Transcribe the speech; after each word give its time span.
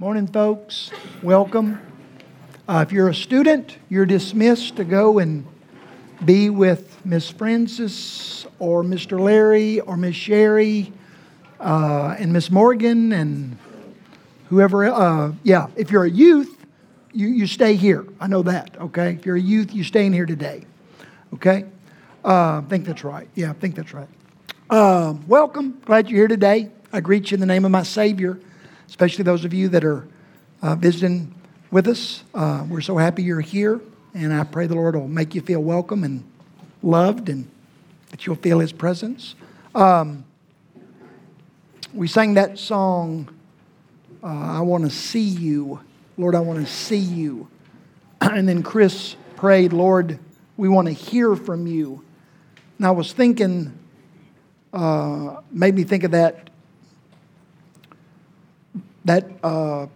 Morning, 0.00 0.28
folks. 0.28 0.92
Welcome. 1.24 1.80
Uh, 2.68 2.84
if 2.86 2.92
you're 2.92 3.08
a 3.08 3.14
student, 3.14 3.78
you're 3.88 4.06
dismissed 4.06 4.76
to 4.76 4.84
go 4.84 5.18
and 5.18 5.44
be 6.24 6.50
with 6.50 7.04
Miss 7.04 7.28
Francis 7.28 8.46
or 8.60 8.84
Mr. 8.84 9.18
Larry 9.18 9.80
or 9.80 9.96
Miss 9.96 10.14
Sherry 10.14 10.92
uh, 11.58 12.14
and 12.16 12.32
Miss 12.32 12.48
Morgan 12.48 13.10
and 13.12 13.58
whoever. 14.50 14.84
Uh, 14.84 15.32
yeah, 15.42 15.66
if 15.74 15.90
you're 15.90 16.04
a 16.04 16.10
youth, 16.10 16.64
you, 17.12 17.26
you 17.26 17.48
stay 17.48 17.74
here. 17.74 18.06
I 18.20 18.28
know 18.28 18.44
that, 18.44 18.80
okay? 18.80 19.14
If 19.14 19.26
you're 19.26 19.34
a 19.34 19.40
youth, 19.40 19.74
you 19.74 19.82
stay 19.82 20.06
in 20.06 20.12
here 20.12 20.26
today, 20.26 20.64
okay? 21.34 21.64
Uh, 22.24 22.58
I 22.58 22.64
think 22.68 22.84
that's 22.84 23.02
right. 23.02 23.28
Yeah, 23.34 23.50
I 23.50 23.54
think 23.54 23.74
that's 23.74 23.92
right. 23.92 24.08
Uh, 24.70 25.14
welcome. 25.26 25.80
Glad 25.84 26.08
you're 26.08 26.18
here 26.18 26.28
today. 26.28 26.70
I 26.92 27.00
greet 27.00 27.32
you 27.32 27.34
in 27.34 27.40
the 27.40 27.46
name 27.46 27.64
of 27.64 27.72
my 27.72 27.82
Savior, 27.82 28.38
especially 28.88 29.22
those 29.22 29.44
of 29.44 29.54
you 29.54 29.68
that 29.68 29.84
are 29.84 30.08
uh, 30.62 30.74
visiting 30.74 31.34
with 31.70 31.86
us. 31.86 32.24
Uh, 32.34 32.64
we're 32.68 32.80
so 32.80 32.96
happy 32.96 33.22
you're 33.22 33.40
here, 33.40 33.80
and 34.14 34.32
I 34.32 34.44
pray 34.44 34.66
the 34.66 34.74
Lord 34.74 34.96
will 34.96 35.06
make 35.06 35.34
you 35.34 35.40
feel 35.40 35.60
welcome 35.60 36.02
and 36.02 36.24
loved 36.82 37.28
and 37.28 37.48
that 38.10 38.26
you'll 38.26 38.36
feel 38.36 38.58
His 38.58 38.72
presence. 38.72 39.34
Um, 39.74 40.24
we 41.92 42.08
sang 42.08 42.34
that 42.34 42.58
song, 42.58 43.28
uh, 44.22 44.26
I 44.26 44.60
Want 44.60 44.84
to 44.84 44.90
See 44.90 45.20
You. 45.20 45.80
Lord, 46.16 46.34
I 46.34 46.40
want 46.40 46.66
to 46.66 46.72
see 46.72 46.98
you. 46.98 47.48
And 48.20 48.48
then 48.48 48.64
Chris 48.64 49.14
prayed, 49.36 49.72
Lord, 49.72 50.18
we 50.56 50.68
want 50.68 50.88
to 50.88 50.92
hear 50.92 51.36
from 51.36 51.68
you. 51.68 52.04
And 52.76 52.86
I 52.86 52.90
was 52.90 53.12
thinking, 53.12 53.78
uh, 54.72 55.36
made 55.52 55.76
me 55.76 55.84
think 55.84 56.02
of 56.02 56.10
that 56.10 56.47
that 59.08 59.26
uh, 59.42 59.84
I 59.84 59.88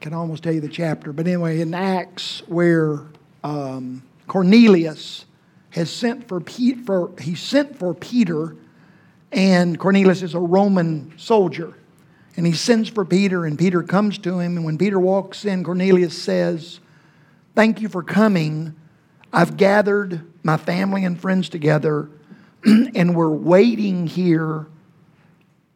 can 0.00 0.12
almost 0.12 0.42
tell 0.42 0.52
you 0.52 0.60
the 0.60 0.68
chapter, 0.68 1.12
but 1.12 1.28
anyway, 1.28 1.60
in 1.60 1.72
Acts 1.72 2.42
where 2.48 3.02
um, 3.44 4.02
Cornelius 4.26 5.24
has 5.70 5.88
sent 5.88 6.26
for, 6.26 6.40
Pete, 6.40 6.84
for 6.84 7.12
he 7.20 7.36
sent 7.36 7.78
for 7.78 7.94
Peter, 7.94 8.56
and 9.30 9.78
Cornelius 9.78 10.22
is 10.22 10.34
a 10.34 10.40
Roman 10.40 11.16
soldier, 11.16 11.74
and 12.36 12.44
he 12.44 12.52
sends 12.52 12.88
for 12.88 13.04
Peter, 13.04 13.46
and 13.46 13.56
Peter 13.56 13.84
comes 13.84 14.18
to 14.18 14.40
him, 14.40 14.56
and 14.56 14.64
when 14.64 14.78
Peter 14.78 14.98
walks 14.98 15.44
in, 15.44 15.62
Cornelius 15.62 16.20
says, 16.20 16.80
"Thank 17.54 17.80
you 17.80 17.88
for 17.88 18.02
coming. 18.02 18.74
I've 19.32 19.56
gathered 19.56 20.22
my 20.42 20.56
family 20.56 21.04
and 21.04 21.20
friends 21.20 21.48
together, 21.48 22.10
and 22.64 23.14
we're 23.14 23.30
waiting 23.30 24.08
here." 24.08 24.66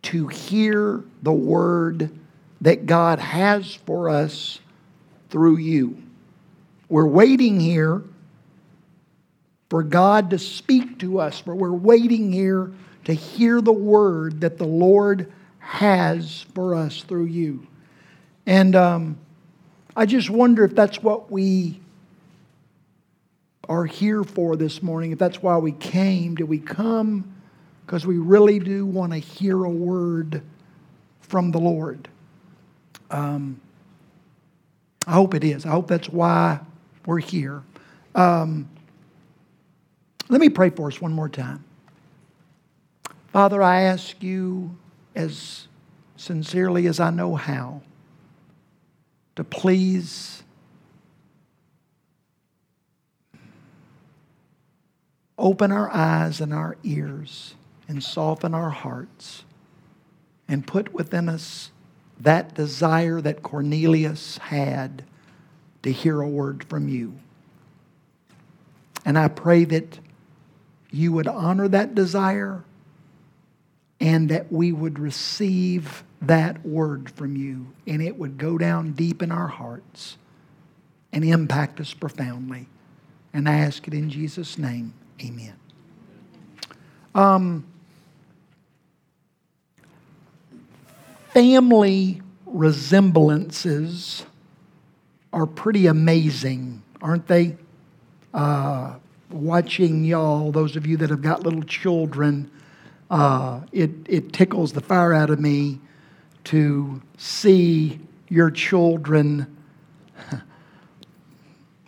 To 0.07 0.29
hear 0.29 1.03
the 1.23 1.33
word 1.33 2.11
that 2.61 2.87
God 2.87 3.19
has 3.19 3.75
for 3.75 4.09
us 4.09 4.61
through 5.31 5.57
you. 5.57 6.01
We're 6.89 7.07
waiting 7.07 7.59
here 7.59 8.03
for 9.69 9.83
God 9.83 10.31
to 10.31 10.39
speak 10.39 11.01
to 11.01 11.19
us, 11.19 11.43
but 11.43 11.57
we're 11.57 11.73
waiting 11.73 12.33
here 12.33 12.73
to 13.05 13.13
hear 13.13 13.61
the 13.61 13.73
word 13.73 14.41
that 14.43 14.59
the 14.59 14.67
Lord 14.67 15.33
has 15.59 16.47
for 16.55 16.77
us 16.77 17.03
through 17.03 17.27
you. 17.27 17.67
And 18.47 18.77
um, 18.77 19.19
I 19.97 20.07
just 20.07 20.31
wonder 20.31 20.63
if 20.63 20.77
that's 20.77 21.03
what 21.03 21.33
we 21.33 21.81
are 23.69 23.87
here 23.87 24.23
for 24.23 24.55
this 24.55 24.85
morning, 24.85 25.11
if 25.11 25.19
that's 25.19 25.43
why 25.43 25.57
we 25.57 25.73
came. 25.73 26.37
Did 26.37 26.45
we 26.45 26.61
come? 26.61 27.36
Because 27.87 28.05
we 28.05 28.19
really 28.19 28.59
do 28.59 28.85
want 28.85 29.13
to 29.13 29.19
hear 29.19 29.65
a 29.65 29.71
word 29.71 30.43
from 31.21 31.53
the 31.53 31.59
Lord. 31.59 32.09
Um, 33.13 33.61
I 35.07 35.13
hope 35.13 35.35
it 35.35 35.45
is. 35.45 35.65
I 35.65 35.69
hope 35.69 35.87
that's 35.87 36.09
why 36.09 36.59
we're 37.07 37.21
here. 37.21 37.63
Um, 38.17 38.69
let 40.29 40.41
me 40.41 40.49
pray 40.49 40.71
for 40.71 40.89
us 40.89 41.01
one 41.01 41.13
more 41.13 41.29
time. 41.29 41.63
Father, 43.29 43.63
I 43.63 43.83
ask 43.83 44.21
you 44.21 44.77
as 45.15 45.69
sincerely 46.17 46.89
as 46.89 46.99
I 46.99 47.11
know 47.11 47.37
how 47.37 47.83
to 49.37 49.45
please 49.45 50.43
open 55.39 55.71
our 55.71 55.89
eyes 55.91 56.41
and 56.41 56.53
our 56.53 56.77
ears 56.83 57.56
and 57.89 58.03
soften 58.03 58.55
our 58.55 58.71
hearts 58.71 59.45
and 60.49 60.67
put 60.67 60.93
within 60.93 61.29
us 61.29 61.71
that 62.21 62.55
desire 62.55 63.21
that 63.21 63.43
Cornelius 63.43 64.39
had 64.39 65.05
to 65.83 65.93
hear 65.93 66.21
a 66.21 66.29
word 66.29 66.65
from 66.65 66.89
you. 66.89 67.15
And 69.05 69.19
I 69.19 69.29
pray 69.29 69.65
that 69.65 70.01
you 70.91 71.13
would 71.13 71.29
honor 71.29 71.69
that 71.69 71.95
desire 71.95 72.65
and 74.01 74.29
that 74.31 74.51
we 74.51 74.73
would 74.73 74.99
receive 74.99 76.03
that 76.23 76.65
word 76.65 77.11
from 77.11 77.37
you 77.37 77.67
and 77.87 78.03
it 78.03 78.19
would 78.19 78.39
go 78.39 78.59
down 78.59 78.93
deep 78.93 79.23
in 79.23 79.31
our 79.31 79.47
hearts 79.47 80.17
and 81.13 81.25
impact 81.25 81.81
us 81.81 81.95
profoundly. 81.95 82.67
And 83.33 83.49
I 83.49 83.59
ask 83.59 83.87
it 83.87 83.95
in 83.95 84.11
Jesus' 84.11 84.59
name. 84.59 84.93
Amen. 85.23 85.55
Um, 87.15 87.65
family 91.37 92.23
resemblances 92.47 94.25
are 95.35 95.45
pretty 95.45 95.87
amazing, 95.87 96.83
aren't 97.03 97.27
they? 97.27 97.55
Uh, 98.33 98.95
watching 99.31 100.03
y'all, 100.03 100.51
those 100.51 100.77
of 100.77 100.87
you 100.87 100.97
that 100.97 101.11
have 101.11 101.21
got 101.21 101.43
little 101.43 101.63
children, 101.65 102.51
uh, 103.11 103.61
it, 103.71 103.91
it 104.07 104.33
tickles 104.33 104.73
the 104.73 104.81
fire 104.81 105.13
out 105.13 105.29
of 105.29 105.39
me 105.39 105.79
to 106.45 107.03
see 107.19 108.01
your 108.31 108.51
children 108.51 109.59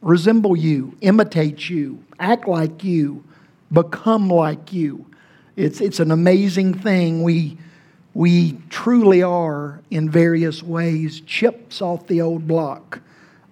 resemble 0.03 0.58
you, 0.58 0.94
imitate 1.00 1.70
you, 1.70 2.04
act 2.20 2.47
like 2.47 2.84
you, 2.84 3.25
become 3.72 4.28
like 4.28 4.75
you. 4.75 5.06
It's, 5.56 5.81
it's 5.81 6.00
an 6.00 6.10
amazing 6.10 6.75
thing. 6.75 7.22
We, 7.22 7.56
we 8.14 8.58
truly 8.70 9.22
are, 9.22 9.80
in 9.91 10.10
various 10.10 10.62
ways, 10.62 11.20
chips 11.20 11.80
off 11.82 12.06
the 12.06 12.20
old 12.20 12.48
block. 12.48 13.00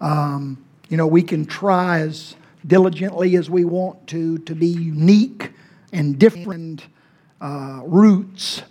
Um, 0.00 0.64
you 0.88 0.96
know, 0.96 1.06
we 1.06 1.22
can 1.22 1.46
try 1.46 2.00
as 2.00 2.36
diligently 2.66 3.36
as 3.36 3.48
we 3.48 3.64
want 3.64 4.06
to 4.08 4.38
to 4.38 4.54
be 4.54 4.66
unique 4.66 5.52
and 5.92 6.18
different. 6.18 6.86
Uh, 7.40 7.80
roots 7.84 8.62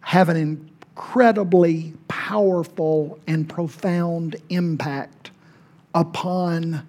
have 0.00 0.28
an 0.28 0.36
incredibly 0.36 1.94
powerful 2.08 3.18
and 3.26 3.48
profound 3.48 4.36
impact 4.48 5.30
upon 5.94 6.86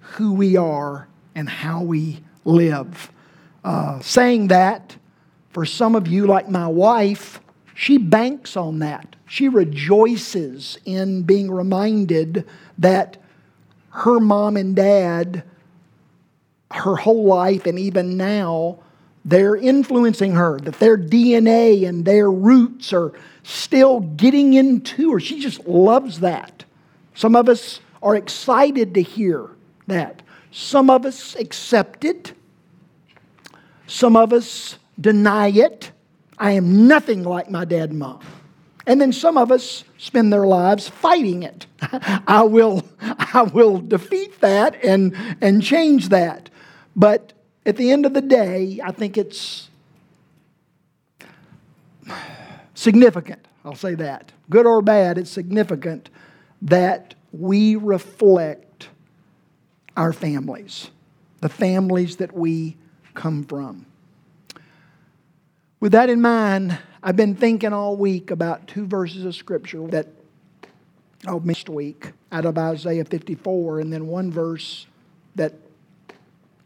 who 0.00 0.32
we 0.32 0.56
are 0.56 1.08
and 1.34 1.48
how 1.48 1.82
we 1.82 2.20
live. 2.44 3.10
Uh, 3.64 4.00
saying 4.00 4.48
that, 4.48 4.96
for 5.50 5.66
some 5.66 5.94
of 5.94 6.06
you, 6.06 6.26
like 6.26 6.48
my 6.48 6.66
wife, 6.66 7.40
she 7.80 7.96
banks 7.96 8.58
on 8.58 8.80
that. 8.80 9.16
She 9.26 9.48
rejoices 9.48 10.76
in 10.84 11.22
being 11.22 11.50
reminded 11.50 12.46
that 12.76 13.16
her 13.88 14.20
mom 14.20 14.58
and 14.58 14.76
dad, 14.76 15.44
her 16.72 16.96
whole 16.96 17.24
life, 17.24 17.64
and 17.64 17.78
even 17.78 18.18
now, 18.18 18.80
they're 19.24 19.56
influencing 19.56 20.32
her, 20.32 20.60
that 20.60 20.78
their 20.78 20.98
DNA 20.98 21.88
and 21.88 22.04
their 22.04 22.30
roots 22.30 22.92
are 22.92 23.14
still 23.44 24.00
getting 24.00 24.52
into 24.52 25.12
her. 25.12 25.18
She 25.18 25.40
just 25.40 25.66
loves 25.66 26.20
that. 26.20 26.66
Some 27.14 27.34
of 27.34 27.48
us 27.48 27.80
are 28.02 28.14
excited 28.14 28.92
to 28.92 29.00
hear 29.00 29.48
that. 29.86 30.20
Some 30.50 30.90
of 30.90 31.06
us 31.06 31.34
accept 31.34 32.04
it. 32.04 32.34
Some 33.86 34.16
of 34.16 34.34
us 34.34 34.76
deny 35.00 35.48
it. 35.48 35.92
I 36.40 36.52
am 36.52 36.88
nothing 36.88 37.22
like 37.22 37.50
my 37.50 37.66
dad 37.66 37.90
and 37.90 37.98
mom. 37.98 38.20
And 38.86 38.98
then 38.98 39.12
some 39.12 39.36
of 39.36 39.52
us 39.52 39.84
spend 39.98 40.32
their 40.32 40.46
lives 40.46 40.88
fighting 40.88 41.42
it. 41.42 41.66
I 42.26 42.42
will, 42.42 42.82
I 43.00 43.42
will 43.42 43.78
defeat 43.78 44.40
that 44.40 44.82
and, 44.82 45.14
and 45.42 45.62
change 45.62 46.08
that. 46.08 46.48
But 46.96 47.34
at 47.66 47.76
the 47.76 47.92
end 47.92 48.06
of 48.06 48.14
the 48.14 48.22
day, 48.22 48.80
I 48.82 48.90
think 48.90 49.18
it's 49.18 49.68
significant. 52.74 53.46
I'll 53.62 53.74
say 53.74 53.94
that. 53.96 54.32
Good 54.48 54.66
or 54.66 54.80
bad, 54.80 55.18
it's 55.18 55.30
significant 55.30 56.08
that 56.62 57.14
we 57.32 57.76
reflect 57.76 58.88
our 59.94 60.14
families, 60.14 60.90
the 61.40 61.50
families 61.50 62.16
that 62.16 62.32
we 62.32 62.78
come 63.14 63.44
from. 63.44 63.84
With 65.80 65.92
that 65.92 66.10
in 66.10 66.20
mind, 66.20 66.78
I've 67.02 67.16
been 67.16 67.34
thinking 67.34 67.72
all 67.72 67.96
week 67.96 68.30
about 68.30 68.66
two 68.66 68.86
verses 68.86 69.24
of 69.24 69.34
Scripture 69.34 69.86
that 69.86 70.08
oh, 71.26 71.40
next 71.42 71.70
week 71.70 72.12
out 72.30 72.44
of 72.44 72.58
Isaiah 72.58 73.06
54, 73.06 73.80
and 73.80 73.90
then 73.90 74.06
one 74.06 74.30
verse 74.30 74.86
that 75.36 75.54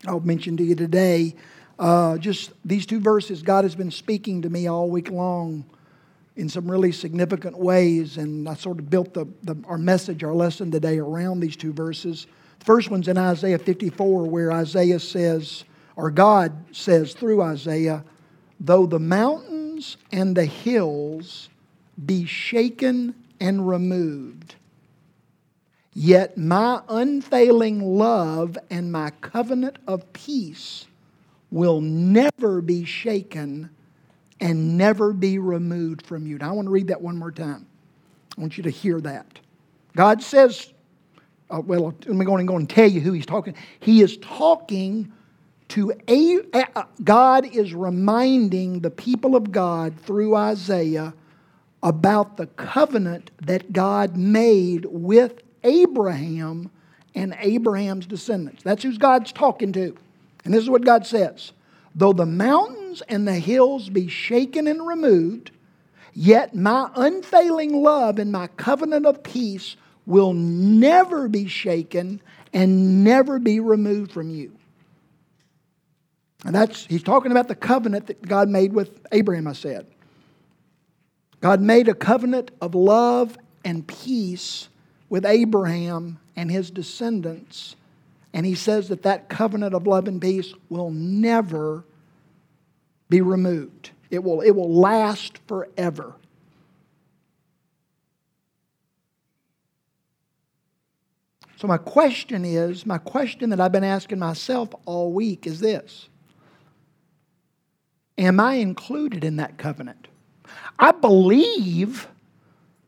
I'll 0.05 0.19
mention 0.19 0.57
to 0.57 0.65
you 0.65 0.75
today. 0.75 1.37
Uh, 1.79 2.19
just 2.19 2.51
these 2.65 2.87
two 2.87 2.99
verses, 2.99 3.43
God 3.43 3.63
has 3.63 3.77
been 3.77 3.93
speaking 3.93 4.43
to 4.43 4.51
me 4.51 4.67
all 4.67 4.91
week 4.91 5.11
long 5.11 5.65
in 6.35 6.49
some 6.49 6.69
really 6.69 6.91
significant 6.91 7.57
ways, 7.57 8.17
and 8.17 8.49
I 8.49 8.55
sort 8.55 8.81
of 8.81 8.91
built 8.91 9.15
the, 9.15 9.29
the, 9.45 9.57
our 9.69 9.79
message, 9.79 10.25
our 10.25 10.35
lesson 10.35 10.73
today 10.73 10.99
around 10.99 11.39
these 11.39 11.55
two 11.55 11.73
verses. 11.73 12.27
The 12.59 12.65
first 12.65 12.91
one's 12.91 13.07
in 13.07 13.17
Isaiah 13.17 13.61
54, 13.61 14.25
where 14.25 14.51
Isaiah 14.51 14.99
says, 14.99 15.63
or 15.95 16.11
God 16.11 16.53
says 16.75 17.15
through 17.15 17.43
Isaiah, 17.43 18.03
though 18.65 18.87
the 18.87 18.99
mountains 18.99 19.97
and 20.11 20.37
the 20.37 20.45
hills 20.45 21.51
be 22.05 22.25
shaken 22.25 23.15
and 23.39 23.69
removed, 23.69 24.55
yet 25.93 26.39
my 26.39 26.81
unfailing 26.89 27.81
love 27.81 28.57
and 28.71 28.91
my 28.91 29.11
covenant 29.21 29.77
of 29.87 30.11
peace 30.13 30.87
will 31.51 31.81
never 31.81 32.61
be 32.61 32.85
shaken 32.85 33.71
and 34.41 34.77
never 34.77 35.13
be 35.13 35.39
removed 35.39 36.05
from 36.07 36.27
you. 36.27 36.39
Now, 36.39 36.51
I 36.51 36.53
want 36.53 36.67
to 36.67 36.73
read 36.73 36.89
that 36.89 37.01
one 37.01 37.17
more 37.19 37.31
time. 37.31 37.67
I 38.37 38.41
want 38.41 38.57
you 38.57 38.63
to 38.65 38.71
hear 38.71 39.01
that. 39.03 39.39
God 39.95 40.23
says, 40.23 40.73
uh, 41.51 41.61
well, 41.65 41.95
let 42.07 42.17
me 42.17 42.25
go 42.25 42.37
and 42.37 42.49
go 42.49 42.57
and 42.57 42.69
tell 42.69 42.89
you 42.89 43.01
who 43.01 43.13
he's 43.13 43.27
talking. 43.27 43.55
He 43.81 44.01
is 44.01 44.17
talking 44.17 45.13
to 45.69 45.93
a, 46.09 46.85
God 47.03 47.47
is 47.47 47.75
reminding 47.75 48.81
the 48.81 48.91
people 48.91 49.35
of 49.35 49.51
God 49.51 49.99
through 50.01 50.37
Isaiah 50.37 51.15
about 51.83 52.37
the 52.37 52.47
covenant 52.47 53.31
that 53.43 53.73
God 53.73 54.17
made 54.17 54.87
with 54.87 55.43
Abraham 55.63 56.71
and 57.15 57.37
Abraham's 57.39 58.07
descendants. 58.07 58.63
That's 58.63 58.83
who 58.83 58.97
God's 58.97 59.33
talking 59.33 59.73
to. 59.73 59.97
And 60.45 60.53
this 60.53 60.63
is 60.63 60.71
what 60.71 60.85
God 60.85 61.07
says 61.07 61.53
Though 61.95 62.13
the 62.13 62.27
mountains 62.27 63.03
and 63.09 63.27
the 63.27 63.35
hills 63.35 63.89
be 63.89 64.09
shaken 64.09 64.67
and 64.67 64.87
removed, 64.87 65.51
yet 66.13 66.55
my 66.55 66.91
unfailing 66.95 67.83
love 67.83 68.19
and 68.19 68.33
my 68.33 68.49
covenant 68.49 69.07
of 69.07 69.23
peace 69.23 69.77
will 70.07 70.33
never 70.33 71.29
be 71.29 71.47
shaken 71.47 72.21
and 72.53 73.05
never 73.05 73.39
be 73.39 73.61
removed 73.61 74.13
from 74.13 74.31
you. 74.31 74.53
And 76.44 76.55
that's, 76.55 76.85
he's 76.87 77.02
talking 77.02 77.31
about 77.31 77.49
the 77.49 77.55
covenant 77.55 78.06
that 78.08 78.23
God 78.23 78.49
made 78.49 78.73
with 78.75 79.00
Abraham, 79.12 79.46
I 79.46 79.55
said. 79.55 79.87
God 81.41 81.61
made 81.61 81.88
a 81.88 81.94
covenant 81.94 82.50
of 82.61 82.75
love 82.75 83.37
and 83.64 83.87
peace 83.87 84.69
with 85.08 85.25
Abraham 85.25 86.19
and 86.37 86.50
his 86.50 86.70
descendants. 86.70 87.76
And 88.32 88.44
he 88.44 88.55
says 88.55 88.88
that 88.88 89.02
that 89.02 89.29
covenant 89.29 89.75
of 89.75 89.87
love 89.87 90.06
and 90.06 90.20
peace 90.20 90.52
will 90.69 90.91
never 90.91 91.85
be 93.08 93.20
removed. 93.20 93.91
It 94.11 94.23
will, 94.23 94.41
it 94.41 94.50
will 94.50 94.73
last 94.73 95.38
forever. 95.46 96.14
So, 101.56 101.69
my 101.69 101.79
question 101.79 102.44
is 102.44 102.85
my 102.85 102.99
question 102.99 103.50
that 103.50 103.61
I've 103.61 103.73
been 103.73 103.85
asking 103.85 104.19
myself 104.19 104.69
all 104.85 105.12
week 105.12 105.46
is 105.46 105.61
this 105.61 106.08
Am 108.17 108.39
I 108.39 108.55
included 108.55 109.25
in 109.25 109.37
that 109.37 109.59
covenant? 109.59 110.09
I 110.79 110.93
believe 110.93 112.09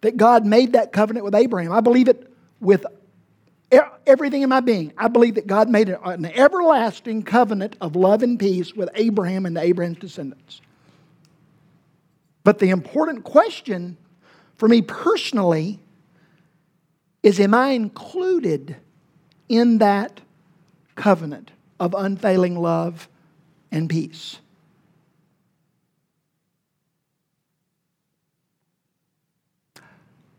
that 0.02 0.16
God 0.16 0.46
made 0.46 0.72
that 0.74 0.92
covenant 0.92 1.24
with 1.24 1.34
Abraham. 1.34 1.72
I 1.72 1.80
believe 1.80 2.08
it 2.08 2.32
with 2.60 2.84
everything 4.06 4.42
in 4.42 4.48
my 4.48 4.60
being. 4.60 4.92
I 4.96 5.08
believe 5.08 5.34
that 5.34 5.46
God 5.46 5.68
made 5.68 5.88
an 5.88 6.26
everlasting 6.26 7.22
covenant 7.22 7.76
of 7.80 7.96
love 7.96 8.22
and 8.22 8.38
peace 8.38 8.74
with 8.74 8.88
Abraham 8.94 9.46
and 9.46 9.58
Abraham's 9.58 9.98
descendants. 9.98 10.60
But 12.44 12.60
the 12.60 12.70
important 12.70 13.24
question 13.24 13.96
for 14.56 14.68
me 14.68 14.82
personally 14.82 15.80
is 17.22 17.40
Am 17.40 17.54
I 17.54 17.70
included 17.70 18.76
in 19.48 19.78
that 19.78 20.20
covenant 20.94 21.50
of 21.80 21.94
unfailing 21.98 22.56
love 22.56 23.08
and 23.72 23.90
peace? 23.90 24.38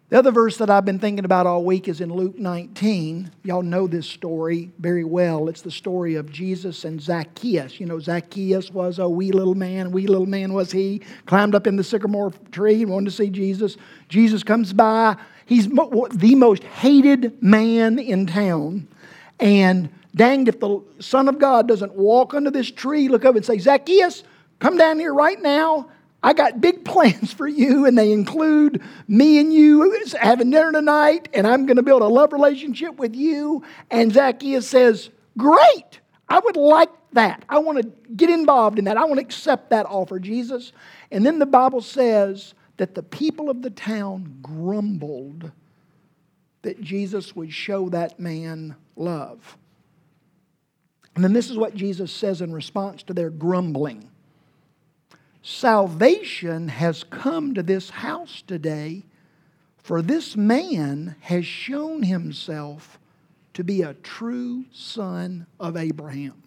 The 0.10 0.18
other 0.18 0.32
verse 0.32 0.56
that 0.58 0.70
I've 0.70 0.86
been 0.86 1.00
thinking 1.00 1.26
about 1.26 1.48
all 1.48 1.66
week 1.66 1.90
is 1.90 2.00
in 2.00 2.14
Luke 2.14 2.40
19. 2.40 3.30
Y'all 3.44 3.62
know 3.62 3.88
this 3.88 4.08
story 4.08 4.72
very 4.80 5.04
well. 5.04 5.50
It's 5.50 5.62
the 5.62 5.70
story 5.70 6.16
of 6.16 6.32
Jesus 6.32 6.86
and 6.86 7.02
Zacchaeus. 7.02 7.78
You 7.78 7.88
know, 7.88 8.00
Zacchaeus 8.00 8.72
was 8.72 9.00
a 9.00 9.10
wee 9.10 9.34
little 9.34 9.54
man, 9.54 9.92
wee 9.92 10.08
little 10.08 10.26
man 10.26 10.54
was 10.54 10.72
he, 10.72 11.02
climbed 11.26 11.56
up 11.56 11.68
in 11.68 11.76
the 11.76 11.84
sycamore 11.84 12.32
tree 12.54 12.84
and 12.84 12.92
wanted 12.92 13.10
to 13.10 13.18
see 13.18 13.30
Jesus. 13.30 13.76
Jesus 14.08 14.44
comes 14.44 14.72
by. 14.72 15.18
He's 15.46 15.68
the 15.68 16.36
most 16.38 16.64
hated 16.64 17.44
man 17.44 18.00
in 18.00 18.28
town. 18.28 18.88
And 19.42 19.90
danged 20.16 20.48
if 20.48 20.62
the 20.62 20.82
Son 21.00 21.28
of 21.28 21.38
God 21.38 21.68
doesn't 21.68 21.94
walk 21.94 22.34
under 22.34 22.50
this 22.50 22.72
tree, 22.72 23.10
look 23.10 23.26
up 23.26 23.36
and 23.36 23.46
say, 23.46 23.58
Zacchaeus, 23.58 24.24
come 24.60 24.78
down 24.78 25.00
here 25.00 25.14
right 25.14 25.42
now. 25.42 25.90
I 26.22 26.34
got 26.34 26.62
big 26.62 26.84
plans 26.86 27.34
for 27.34 27.48
you, 27.48 27.86
and 27.86 27.98
they 27.98 28.12
include 28.12 28.82
me 29.08 29.40
and 29.40 29.54
you 29.54 30.06
having 30.20 30.50
dinner 30.50 30.72
tonight, 30.72 31.30
and 31.34 31.48
I'm 31.48 31.66
going 31.66 31.78
to 31.78 31.84
build 31.84 32.02
a 32.02 32.08
love 32.08 32.34
relationship 32.34 32.98
with 32.98 33.16
you. 33.16 33.64
And 33.92 34.12
Zacchaeus 34.12 34.68
says, 34.68 35.10
Great, 35.38 36.00
I 36.28 36.40
would 36.40 36.58
like 36.58 36.90
that. 37.14 37.46
I 37.48 37.60
want 37.60 37.82
to 37.82 37.92
get 38.16 38.30
involved 38.30 38.80
in 38.80 38.86
that. 38.86 38.98
I 38.98 39.06
want 39.06 39.20
to 39.20 39.26
accept 39.26 39.70
that 39.70 39.86
offer, 39.86 40.20
Jesus. 40.20 40.72
And 41.12 41.26
then 41.26 41.40
the 41.40 41.46
Bible 41.46 41.82
says 41.82 42.54
that 42.78 42.96
the 42.96 43.04
people 43.04 43.50
of 43.50 43.62
the 43.62 43.70
town 43.70 44.40
grumbled 44.42 45.52
that 46.64 46.82
Jesus 46.82 47.36
would 47.36 47.54
show 47.54 47.90
that 47.90 48.20
man 48.20 48.76
love. 48.96 49.58
And 51.16 51.24
then 51.24 51.34
this 51.34 51.50
is 51.50 51.58
what 51.58 51.76
Jesus 51.76 52.12
says 52.12 52.42
in 52.42 52.52
response 52.52 53.04
to 53.04 53.14
their 53.14 53.30
grumbling. 53.30 54.10
Salvation 55.50 56.68
has 56.68 57.06
come 57.06 57.54
to 57.54 57.64
this 57.64 57.90
house 57.90 58.44
today, 58.46 59.06
for 59.78 60.02
this 60.02 60.36
man 60.36 61.16
has 61.22 61.46
shown 61.46 62.04
himself 62.04 63.00
to 63.54 63.64
be 63.64 63.82
a 63.82 63.94
true 63.94 64.66
son 64.74 65.48
of 65.58 65.78
Abraham. 65.78 66.44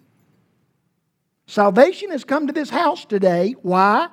Salvation 1.47 2.11
has 2.11 2.23
come 2.23 2.45
to 2.45 2.53
this 2.53 2.69
house 2.69 3.03
today. 3.03 3.55
Why? 3.63 4.07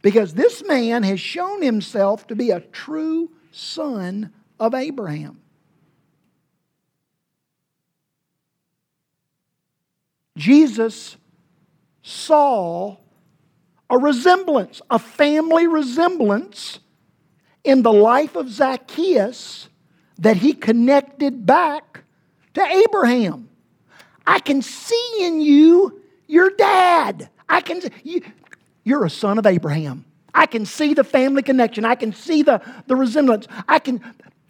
Because 0.00 0.32
this 0.32 0.64
man 0.64 1.02
has 1.02 1.20
shown 1.20 1.60
himself 1.60 2.26
to 2.28 2.34
be 2.34 2.50
a 2.50 2.60
true 2.60 3.30
son 3.52 4.32
of 4.58 4.72
Abraham. 4.72 5.38
Jesus 10.34 11.18
saw 12.02 12.96
a 13.90 13.98
resemblance, 13.98 14.80
a 14.88 14.98
family 14.98 15.66
resemblance 15.66 16.78
in 17.64 17.82
the 17.82 17.92
life 17.92 18.36
of 18.36 18.48
Zacchaeus 18.48 19.68
that 20.18 20.36
he 20.36 20.54
connected 20.54 21.44
back 21.44 22.04
to 22.54 22.62
Abraham. 22.62 23.48
I 24.26 24.38
can 24.38 24.62
see 24.62 25.16
in 25.20 25.40
you 25.40 26.00
your 26.28 26.50
dad. 26.50 27.28
I 27.48 27.60
can 27.60 27.82
you, 28.04 28.22
you're 28.84 29.04
a 29.04 29.10
son 29.10 29.38
of 29.38 29.46
Abraham. 29.46 30.04
I 30.32 30.46
can 30.46 30.64
see 30.64 30.94
the 30.94 31.02
family 31.02 31.42
connection. 31.42 31.84
I 31.84 31.96
can 31.96 32.12
see 32.12 32.42
the, 32.42 32.62
the 32.86 32.94
resemblance. 32.94 33.48
I 33.68 33.80
can 33.80 34.00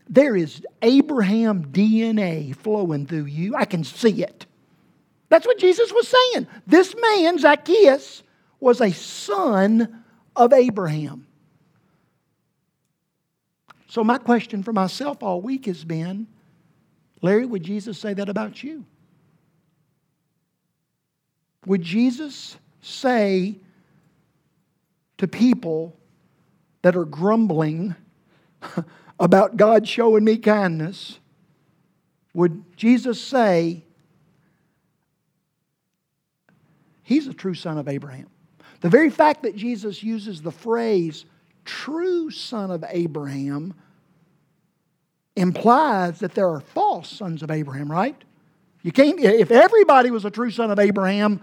there 0.09 0.35
is 0.35 0.61
Abraham 0.83 1.67
DNA 1.67 2.55
flowing 2.57 3.07
through 3.07 3.27
you. 3.27 3.55
I 3.55 3.65
can 3.65 3.85
see 3.85 4.23
it. 4.25 4.45
That's 5.29 5.47
what 5.47 5.59
Jesus 5.59 5.93
was 5.93 6.09
saying. 6.09 6.49
This 6.67 6.97
man, 7.01 7.39
Zacchaeus, 7.39 8.25
was 8.61 8.81
a 8.81 8.93
son 8.93 10.05
of 10.37 10.53
Abraham. 10.53 11.27
So, 13.89 14.05
my 14.05 14.19
question 14.19 14.63
for 14.63 14.73
myself 14.73 15.23
all 15.23 15.41
week 15.41 15.67
has 15.67 15.85
been 15.85 16.29
Larry, 17.23 17.45
would 17.45 17.63
Jesus 17.63 17.99
say 17.99 18.15
that 18.15 18.29
about 18.29 18.63
you? 18.63 18.85
Would 21.67 21.83
Jesus 21.83 22.57
say 22.81 23.59
to 25.19 25.29
people 25.29 25.97
that 26.83 26.97
are 26.97 27.05
grumbling 27.05 27.95
about 29.21 29.57
God 29.57 29.87
showing 29.87 30.25
me 30.25 30.39
kindness, 30.39 31.19
would 32.33 32.77
Jesus 32.77 33.21
say, 33.21 33.85
He's 37.03 37.27
a 37.27 37.35
true 37.35 37.55
son 37.55 37.77
of 37.77 37.89
Abraham? 37.89 38.29
The 38.81 38.89
very 38.89 39.11
fact 39.11 39.43
that 39.43 39.57
Jesus 39.57 40.03
uses 40.03 40.43
the 40.43 40.53
phrase 40.53 41.25
true 41.65 42.31
son 42.31 42.71
of 42.71 42.85
Abraham 42.89 43.75
implies 45.37 46.21
that 46.21 46.35
there 46.35 46.49
are 46.49 46.61
false 46.61 47.09
sons 47.09 47.43
of 47.43 47.51
Abraham, 47.51 47.91
right? 47.91 48.17
You 48.83 48.93
can't, 48.93 49.21
if 49.21 49.51
everybody 49.51 50.11
was 50.11 50.25
a 50.25 50.31
true 50.31 50.51
son 50.51 50.71
of 50.71 50.79
Abraham, 50.79 51.41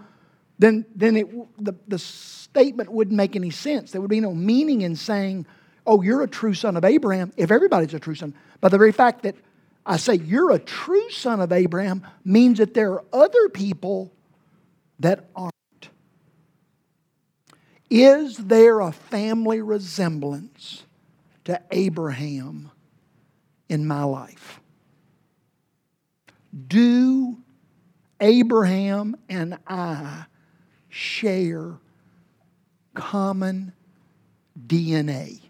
then, 0.58 0.84
then 0.94 1.16
it, 1.16 1.64
the, 1.64 1.74
the 1.86 1.98
statement 1.98 2.90
wouldn't 2.90 3.16
make 3.16 3.36
any 3.36 3.50
sense. 3.50 3.92
There 3.92 4.00
would 4.00 4.10
be 4.10 4.20
no 4.20 4.34
meaning 4.34 4.82
in 4.82 4.96
saying, 4.96 5.46
oh, 5.86 6.02
you're 6.02 6.22
a 6.22 6.28
true 6.28 6.54
son 6.54 6.76
of 6.76 6.84
Abraham, 6.84 7.32
if 7.36 7.50
everybody's 7.50 7.94
a 7.94 8.00
true 8.00 8.16
son. 8.16 8.34
By 8.60 8.68
the 8.68 8.78
very 8.78 8.92
fact 8.92 9.22
that 9.22 9.36
I 9.86 9.96
say 9.96 10.14
you're 10.16 10.50
a 10.50 10.58
true 10.58 11.10
son 11.10 11.40
of 11.40 11.52
Abraham 11.52 12.04
means 12.24 12.58
that 12.58 12.74
there 12.74 12.92
are 12.92 13.04
other 13.12 13.48
people 13.48 14.12
that 14.98 15.24
aren't. 15.34 15.54
Is 17.90 18.36
there 18.36 18.80
a 18.80 18.92
family 18.92 19.62
resemblance 19.62 20.84
to 21.44 21.60
Abraham 21.70 22.70
in 23.68 23.86
my 23.86 24.04
life? 24.04 24.60
Do 26.66 27.38
Abraham 28.20 29.16
and 29.28 29.58
I 29.66 30.24
share 30.88 31.78
common 32.94 33.72
DNA? 34.66 35.40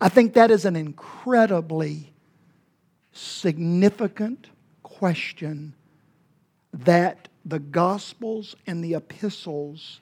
I 0.00 0.08
think 0.10 0.34
that 0.34 0.50
is 0.50 0.66
an 0.66 0.76
incredibly 0.76 2.12
significant 3.12 4.48
question 4.82 5.74
that 6.72 7.28
the 7.44 7.58
Gospels 7.58 8.56
and 8.66 8.82
the 8.82 8.94
epistles 8.94 10.00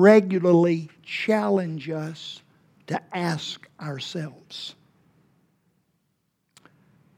regularly 0.00 0.88
challenge 1.02 1.90
us 1.90 2.42
to 2.86 3.00
ask 3.12 3.68
ourselves. 3.80 4.74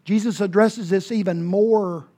Jesus 0.05 0.41
addresses 0.41 0.91
this 0.91 1.13
even 1.13 1.45
more 1.45 2.09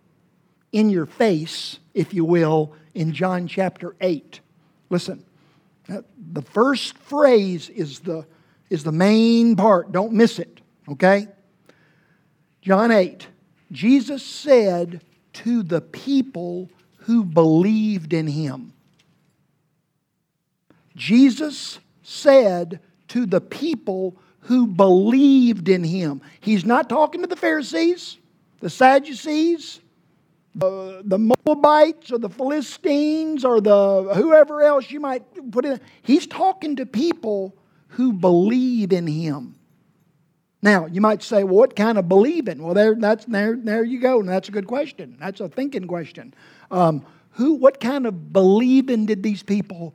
in 0.73 0.91
your 0.91 1.07
face, 1.07 1.79
if 1.93 2.15
you 2.15 2.25
will, 2.25 2.73
in 2.95 3.13
John 3.13 3.47
chapter 3.47 3.95
8. 4.01 4.41
Listen, 4.91 5.25
uh, 5.89 6.01
the 6.33 6.43
first 6.43 6.97
phrase 6.99 7.69
is 7.69 8.01
the, 8.01 8.27
is 8.71 8.85
the 8.85 8.93
main 8.93 9.55
part. 9.55 9.93
Don't 9.93 10.13
miss 10.13 10.39
it, 10.39 10.61
okay? 10.89 11.29
John 12.63 12.91
8. 12.91 13.27
Jesus 13.71 14.25
said 14.25 15.03
to 15.35 15.63
the 15.63 15.81
people 15.81 16.71
who 16.99 17.25
believed 17.25 18.13
in 18.13 18.27
him. 18.27 18.73
Jesus 20.97 21.79
said 22.03 22.81
to 23.09 23.27
the 23.27 23.41
people 23.41 24.17
who 24.41 24.67
believed 24.67 25.69
in 25.69 25.83
him. 25.83 26.21
He's 26.41 26.65
not 26.65 26.89
talking 26.89 27.23
to 27.23 27.27
the 27.27 27.37
Pharisees, 27.37 28.19
the 28.61 28.71
Sadducees, 28.71 29.81
the, 30.55 31.03
the 31.05 31.19
Moabites 31.19 32.13
or 32.13 32.19
the 32.19 32.29
Philistines 32.29 33.45
or 33.45 33.61
the 33.61 34.13
whoever 34.15 34.63
else 34.63 34.91
you 34.91 35.01
might 35.01 35.25
put 35.51 35.65
in. 35.65 35.81
He's 36.03 36.27
talking 36.27 36.77
to 36.77 36.87
people 36.87 37.57
who 37.89 38.13
believe 38.13 38.93
in 38.93 39.07
him. 39.07 39.57
Now, 40.63 40.87
you 40.87 41.01
might 41.01 41.23
say, 41.23 41.45
well, 41.45 41.57
what 41.57 41.77
kind 41.77 41.99
of 41.99 42.09
believing? 42.09 42.63
Well, 42.63 42.75
there, 42.75 42.95
that's, 42.95 43.27
there, 43.27 43.57
there 43.57 43.85
you 43.85 44.01
go. 44.01 44.21
And 44.21 44.29
that's 44.29 44.49
a 44.49 44.53
good 44.53 44.67
question. 44.67 45.17
That's 45.21 45.41
a 45.41 45.49
thinking 45.49 45.87
question. 45.87 46.33
Um, 46.71 47.05
who, 47.33 47.55
what 47.55 47.81
kind 47.81 48.07
of 48.07 48.33
believing 48.33 49.07
did 49.07 49.23
these 49.23 49.43
people 49.43 49.95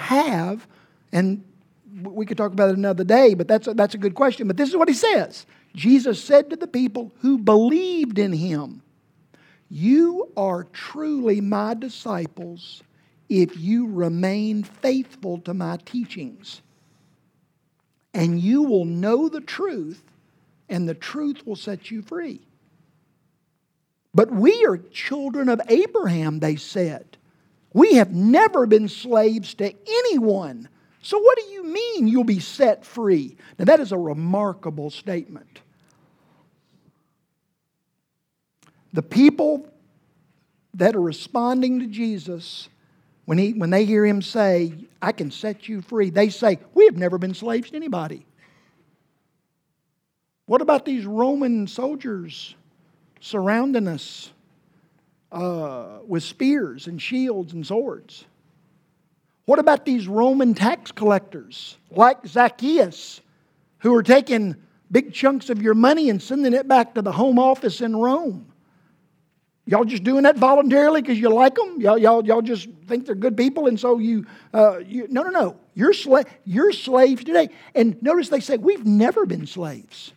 have? 0.00 0.66
And 1.12 1.44
we 2.02 2.26
could 2.26 2.36
talk 2.36 2.52
about 2.52 2.70
it 2.70 2.76
another 2.76 3.04
day, 3.04 3.34
but 3.34 3.48
that's 3.48 3.66
a, 3.66 3.74
that's 3.74 3.94
a 3.94 3.98
good 3.98 4.14
question. 4.14 4.46
But 4.46 4.56
this 4.56 4.68
is 4.68 4.76
what 4.76 4.88
he 4.88 4.94
says 4.94 5.46
Jesus 5.74 6.22
said 6.22 6.50
to 6.50 6.56
the 6.56 6.66
people 6.66 7.12
who 7.20 7.38
believed 7.38 8.18
in 8.18 8.32
him, 8.32 8.82
You 9.68 10.32
are 10.36 10.64
truly 10.64 11.40
my 11.40 11.74
disciples 11.74 12.82
if 13.28 13.56
you 13.56 13.86
remain 13.86 14.64
faithful 14.64 15.38
to 15.38 15.54
my 15.54 15.78
teachings. 15.84 16.62
And 18.12 18.40
you 18.40 18.64
will 18.64 18.84
know 18.84 19.28
the 19.28 19.40
truth, 19.40 20.02
and 20.68 20.88
the 20.88 20.94
truth 20.94 21.46
will 21.46 21.54
set 21.54 21.92
you 21.92 22.02
free. 22.02 22.40
But 24.12 24.32
we 24.32 24.64
are 24.64 24.78
children 24.78 25.48
of 25.48 25.60
Abraham, 25.68 26.40
they 26.40 26.56
said. 26.56 27.16
We 27.72 27.94
have 27.94 28.12
never 28.12 28.66
been 28.66 28.88
slaves 28.88 29.54
to 29.54 29.72
anyone. 29.88 30.68
So, 31.02 31.18
what 31.18 31.38
do 31.38 31.44
you 31.44 31.64
mean 31.64 32.08
you'll 32.08 32.24
be 32.24 32.40
set 32.40 32.84
free? 32.84 33.36
Now, 33.58 33.66
that 33.66 33.80
is 33.80 33.92
a 33.92 33.98
remarkable 33.98 34.90
statement. 34.90 35.60
The 38.92 39.02
people 39.02 39.68
that 40.74 40.96
are 40.96 41.00
responding 41.00 41.80
to 41.80 41.86
Jesus, 41.86 42.68
when, 43.24 43.38
he, 43.38 43.52
when 43.52 43.70
they 43.70 43.84
hear 43.84 44.04
him 44.04 44.20
say, 44.20 44.72
I 45.00 45.12
can 45.12 45.30
set 45.30 45.68
you 45.68 45.80
free, 45.80 46.10
they 46.10 46.28
say, 46.28 46.58
We 46.74 46.86
have 46.86 46.96
never 46.96 47.18
been 47.18 47.34
slaves 47.34 47.70
to 47.70 47.76
anybody. 47.76 48.26
What 50.46 50.60
about 50.60 50.84
these 50.84 51.06
Roman 51.06 51.68
soldiers 51.68 52.56
surrounding 53.20 53.86
us 53.86 54.32
uh, 55.32 55.98
with 56.06 56.22
spears 56.22 56.86
and 56.86 57.00
shields 57.00 57.52
and 57.52 57.66
swords? 57.66 58.24
What 59.44 59.58
about 59.58 59.84
these 59.84 60.06
Roman 60.06 60.54
tax 60.54 60.92
collectors 60.92 61.76
like 61.90 62.24
Zacchaeus 62.26 63.20
who 63.78 63.94
are 63.94 64.02
taking 64.02 64.56
big 64.92 65.12
chunks 65.12 65.50
of 65.50 65.62
your 65.62 65.74
money 65.74 66.10
and 66.10 66.22
sending 66.22 66.52
it 66.52 66.68
back 66.68 66.94
to 66.94 67.02
the 67.02 67.12
home 67.12 67.38
office 67.38 67.80
in 67.80 67.96
Rome? 67.96 68.46
Y'all 69.66 69.84
just 69.84 70.02
doing 70.02 70.24
that 70.24 70.36
voluntarily 70.36 71.00
because 71.00 71.18
you 71.18 71.28
like 71.28 71.54
them? 71.54 71.80
Y'all, 71.80 71.98
y'all, 71.98 72.24
y'all 72.24 72.42
just 72.42 72.68
think 72.88 73.06
they're 73.06 73.14
good 73.14 73.36
people 73.36 73.66
and 73.66 73.78
so 73.78 73.98
you, 73.98 74.26
uh, 74.52 74.78
you 74.78 75.06
no, 75.10 75.22
no, 75.22 75.30
no. 75.30 75.56
You're, 75.74 75.92
sla- 75.92 76.26
you're 76.44 76.72
slaves 76.72 77.24
today. 77.24 77.50
And 77.74 78.00
notice 78.02 78.28
they 78.28 78.40
say, 78.40 78.56
we've 78.56 78.84
never 78.84 79.26
been 79.26 79.46
slaves. 79.46 80.12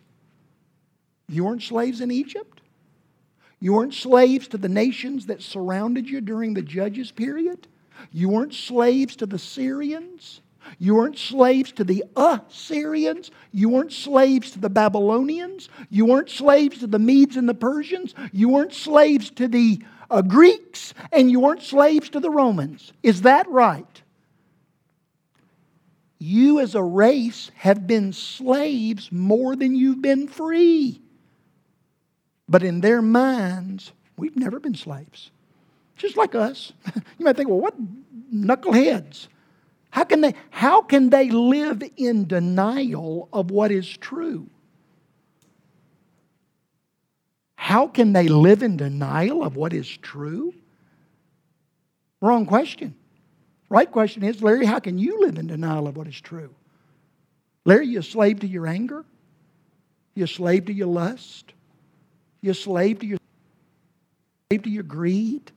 You 1.28 1.44
weren't 1.44 1.62
slaves 1.62 2.00
in 2.00 2.10
Egypt? 2.10 2.53
You 3.64 3.72
weren't 3.72 3.94
slaves 3.94 4.46
to 4.48 4.58
the 4.58 4.68
nations 4.68 5.24
that 5.24 5.40
surrounded 5.40 6.06
you 6.06 6.20
during 6.20 6.52
the 6.52 6.60
Judges 6.60 7.10
period? 7.10 7.66
You 8.12 8.28
weren't 8.28 8.52
slaves 8.52 9.16
to 9.16 9.24
the 9.24 9.38
Syrians? 9.38 10.42
You 10.78 10.96
weren't 10.96 11.16
slaves 11.16 11.72
to 11.72 11.84
the 11.84 12.04
Assyrians. 12.14 13.30
You 13.52 13.70
weren't 13.70 13.94
slaves 13.94 14.50
to 14.50 14.58
the 14.58 14.68
Babylonians. 14.68 15.70
You 15.88 16.04
weren't 16.04 16.28
slaves 16.28 16.80
to 16.80 16.86
the 16.86 16.98
Medes 16.98 17.38
and 17.38 17.48
the 17.48 17.54
Persians. 17.54 18.14
You 18.32 18.50
weren't 18.50 18.74
slaves 18.74 19.30
to 19.30 19.48
the 19.48 19.82
uh, 20.10 20.20
Greeks. 20.20 20.92
And 21.10 21.30
you 21.30 21.40
weren't 21.40 21.62
slaves 21.62 22.10
to 22.10 22.20
the 22.20 22.28
Romans. 22.28 22.92
Is 23.02 23.22
that 23.22 23.48
right? 23.48 24.02
You 26.18 26.60
as 26.60 26.74
a 26.74 26.82
race 26.82 27.50
have 27.54 27.86
been 27.86 28.12
slaves 28.12 29.10
more 29.10 29.56
than 29.56 29.74
you've 29.74 30.02
been 30.02 30.28
free. 30.28 31.00
But 32.54 32.62
in 32.62 32.82
their 32.82 33.02
minds, 33.02 33.90
we've 34.16 34.36
never 34.36 34.60
been 34.60 34.76
slaves. 34.76 35.32
Just 35.96 36.16
like 36.16 36.36
us. 36.36 36.72
you 37.18 37.24
might 37.24 37.36
think, 37.36 37.48
well, 37.48 37.58
what 37.58 37.74
knuckleheads? 38.32 39.26
How 39.90 40.04
can 40.04 40.20
they, 40.20 40.34
how 40.50 40.80
can 40.80 41.10
they 41.10 41.30
live 41.30 41.82
in 41.96 42.28
denial 42.28 43.28
of 43.32 43.50
what 43.50 43.72
is 43.72 43.88
true? 43.88 44.48
How 47.56 47.88
can 47.88 48.12
they 48.12 48.28
live 48.28 48.62
in 48.62 48.76
denial 48.76 49.42
of 49.42 49.56
what 49.56 49.72
is 49.72 49.88
true? 49.88 50.54
Wrong 52.20 52.46
question. 52.46 52.94
Right 53.68 53.90
question 53.90 54.22
is, 54.22 54.40
Larry, 54.44 54.64
how 54.64 54.78
can 54.78 54.96
you 54.96 55.22
live 55.22 55.38
in 55.38 55.48
denial 55.48 55.88
of 55.88 55.96
what 55.96 56.06
is 56.06 56.20
true? 56.20 56.54
Larry, 57.64 57.88
you 57.88 57.98
a 57.98 58.02
slave 58.04 58.38
to 58.38 58.46
your 58.46 58.68
anger? 58.68 59.04
You 60.14 60.22
a 60.22 60.28
slave 60.28 60.66
to 60.66 60.72
your 60.72 60.86
lust? 60.86 61.53
You 62.44 62.50
a 62.50 62.54
slave 62.54 62.98
to 62.98 63.06
your 63.06 63.18
slave 64.50 64.64
to 64.64 64.68
your 64.68 64.82
greed? 64.82 65.50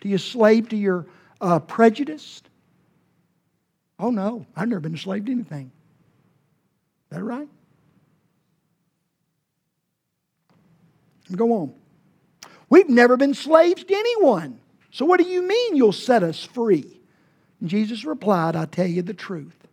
Do 0.00 0.08
you 0.08 0.16
slave 0.16 0.70
to 0.70 0.76
your 0.78 1.04
uh, 1.42 1.58
prejudice? 1.58 2.40
Oh 3.98 4.08
no, 4.08 4.46
I've 4.56 4.66
never 4.66 4.80
been 4.80 4.94
a 4.94 4.98
slave 4.98 5.26
to 5.26 5.30
anything. 5.30 5.70
Is 7.10 7.18
that 7.18 7.22
right? 7.22 7.48
Go 11.36 11.52
on. 11.52 11.74
We've 12.70 12.88
never 12.88 13.18
been 13.18 13.34
slaves 13.34 13.84
to 13.84 13.94
anyone. 13.94 14.58
So 14.90 15.04
what 15.04 15.20
do 15.20 15.26
you 15.26 15.42
mean 15.42 15.76
you'll 15.76 15.92
set 15.92 16.22
us 16.22 16.42
free? 16.42 16.98
And 17.60 17.68
Jesus 17.68 18.06
replied, 18.06 18.56
I 18.56 18.64
tell 18.64 18.86
you 18.86 19.02
the 19.02 19.12
truth. 19.12 19.68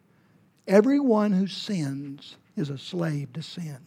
Everyone 0.68 1.32
who 1.32 1.48
sins 1.48 2.36
is 2.58 2.70
a 2.70 2.78
slave 2.78 3.32
to 3.32 3.42
sin. 3.42 3.78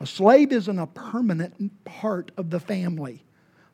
A 0.00 0.06
slave 0.06 0.52
isn't 0.52 0.78
a 0.78 0.86
permanent 0.86 1.84
part 1.84 2.30
of 2.36 2.50
the 2.50 2.60
family, 2.60 3.24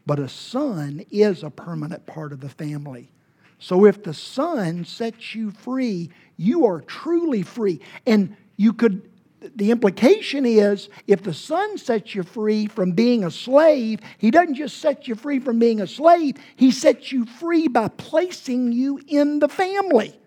but 0.06 0.18
a 0.18 0.28
son 0.28 1.04
is 1.10 1.42
a 1.42 1.50
permanent 1.50 2.06
part 2.06 2.32
of 2.32 2.40
the 2.40 2.48
family. 2.48 3.10
So 3.58 3.84
if 3.84 4.02
the 4.02 4.14
son 4.14 4.84
sets 4.84 5.34
you 5.34 5.50
free, 5.50 6.10
you 6.36 6.66
are 6.66 6.80
truly 6.80 7.42
free. 7.42 7.80
And 8.06 8.36
you 8.56 8.72
could 8.72 9.02
the 9.56 9.70
implication 9.70 10.46
is 10.46 10.88
if 11.06 11.22
the 11.22 11.34
Son 11.34 11.76
sets 11.76 12.14
you 12.14 12.22
free 12.22 12.66
from 12.66 12.92
being 12.92 13.24
a 13.24 13.30
slave, 13.30 14.00
He 14.18 14.30
doesn't 14.30 14.54
just 14.54 14.78
set 14.78 15.06
you 15.06 15.14
free 15.14 15.38
from 15.38 15.58
being 15.58 15.80
a 15.80 15.86
slave, 15.86 16.36
He 16.56 16.70
sets 16.70 17.12
you 17.12 17.26
free 17.26 17.68
by 17.68 17.88
placing 17.88 18.72
you 18.72 19.00
in 19.06 19.38
the 19.38 19.48
family. 19.48 20.18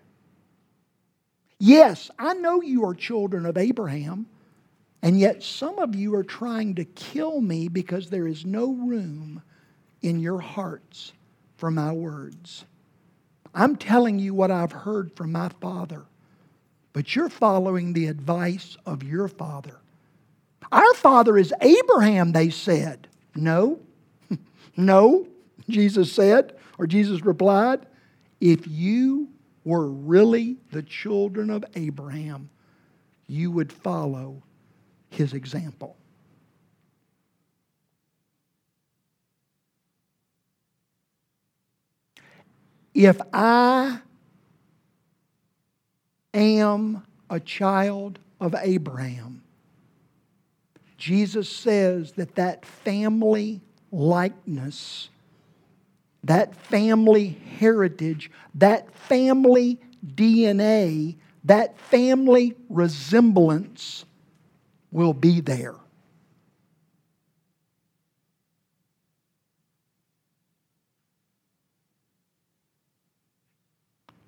Yes, 1.58 2.10
I 2.18 2.34
know 2.34 2.62
you 2.62 2.84
are 2.84 2.94
children 2.94 3.44
of 3.44 3.56
Abraham, 3.56 4.26
and 5.02 5.18
yet 5.18 5.42
some 5.42 5.78
of 5.78 5.94
you 5.94 6.14
are 6.14 6.24
trying 6.24 6.74
to 6.76 6.84
kill 6.84 7.40
me 7.40 7.68
because 7.68 8.10
there 8.10 8.26
is 8.26 8.44
no 8.44 8.72
room 8.72 9.42
in 10.02 10.20
your 10.20 10.40
hearts 10.40 11.12
for 11.56 11.70
my 11.70 11.92
words. 11.92 12.64
I'm 13.54 13.76
telling 13.76 14.18
you 14.18 14.34
what 14.34 14.50
I've 14.50 14.72
heard 14.72 15.16
from 15.16 15.32
my 15.32 15.48
Father 15.60 16.04
but 16.98 17.14
you're 17.14 17.28
following 17.28 17.92
the 17.92 18.06
advice 18.06 18.76
of 18.84 19.04
your 19.04 19.28
father. 19.28 19.78
Our 20.72 20.94
father 20.94 21.38
is 21.38 21.54
Abraham, 21.60 22.32
they 22.32 22.50
said. 22.50 23.06
No, 23.36 23.78
no, 24.76 25.28
Jesus 25.68 26.12
said, 26.12 26.56
or 26.76 26.88
Jesus 26.88 27.24
replied, 27.24 27.86
if 28.40 28.66
you 28.66 29.28
were 29.62 29.86
really 29.86 30.56
the 30.72 30.82
children 30.82 31.50
of 31.50 31.64
Abraham, 31.76 32.50
you 33.28 33.52
would 33.52 33.72
follow 33.72 34.42
his 35.10 35.32
example. 35.32 35.96
If 42.94 43.20
I 43.32 44.00
am 46.34 47.04
a 47.30 47.40
child 47.40 48.18
of 48.40 48.54
Abraham. 48.60 49.42
Jesus 50.96 51.48
says 51.48 52.12
that 52.12 52.34
that 52.36 52.64
family 52.64 53.60
likeness, 53.92 55.08
that 56.24 56.54
family 56.54 57.38
heritage, 57.58 58.30
that 58.54 58.92
family 58.94 59.78
DNA, 60.04 61.16
that 61.44 61.78
family 61.78 62.54
resemblance 62.68 64.04
will 64.90 65.12
be 65.12 65.40
there. 65.40 65.74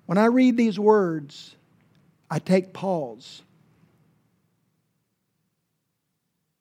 When 0.05 0.17
I 0.17 0.25
read 0.25 0.57
these 0.57 0.77
words, 0.77 1.55
I 2.29 2.39
take 2.39 2.73
pause. 2.73 3.43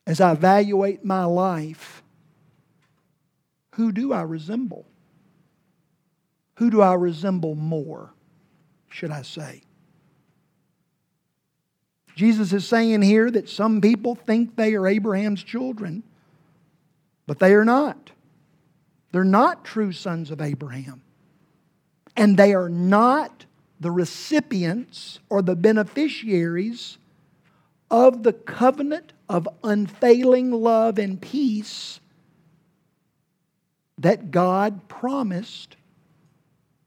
As 0.07 0.21
I 0.21 0.33
evaluate 0.33 1.04
my 1.04 1.25
life, 1.25 2.02
who 3.75 3.92
do 3.92 4.12
I 4.12 4.23
resemble? 4.23 4.87
Who 6.57 6.71
do 6.71 6.80
I 6.80 6.95
resemble 6.95 7.54
more, 7.54 8.12
should 8.88 9.11
I 9.11 9.23
say? 9.23 9.62
Jesus 12.20 12.52
is 12.52 12.68
saying 12.68 13.00
here 13.00 13.30
that 13.30 13.48
some 13.48 13.80
people 13.80 14.14
think 14.14 14.54
they 14.54 14.74
are 14.74 14.86
Abraham's 14.86 15.42
children, 15.42 16.02
but 17.26 17.38
they 17.38 17.54
are 17.54 17.64
not. 17.64 18.10
They're 19.10 19.24
not 19.24 19.64
true 19.64 19.90
sons 19.92 20.30
of 20.30 20.42
Abraham. 20.42 21.00
And 22.18 22.36
they 22.36 22.52
are 22.52 22.68
not 22.68 23.46
the 23.80 23.90
recipients 23.90 25.18
or 25.30 25.40
the 25.40 25.56
beneficiaries 25.56 26.98
of 27.90 28.22
the 28.22 28.34
covenant 28.34 29.14
of 29.26 29.48
unfailing 29.64 30.50
love 30.50 30.98
and 30.98 31.18
peace 31.18 32.00
that 33.97 34.30
God 34.30 34.88
promised 34.88 35.76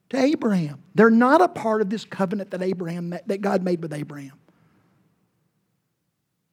to 0.10 0.18
Abraham. 0.18 0.84
They're 0.94 1.10
not 1.10 1.42
a 1.42 1.48
part 1.48 1.82
of 1.82 1.90
this 1.90 2.06
covenant 2.06 2.52
that 2.52 2.62
Abraham 2.62 3.10
that 3.10 3.42
God 3.42 3.64
made 3.64 3.82
with 3.82 3.94
Abraham. 3.94 4.38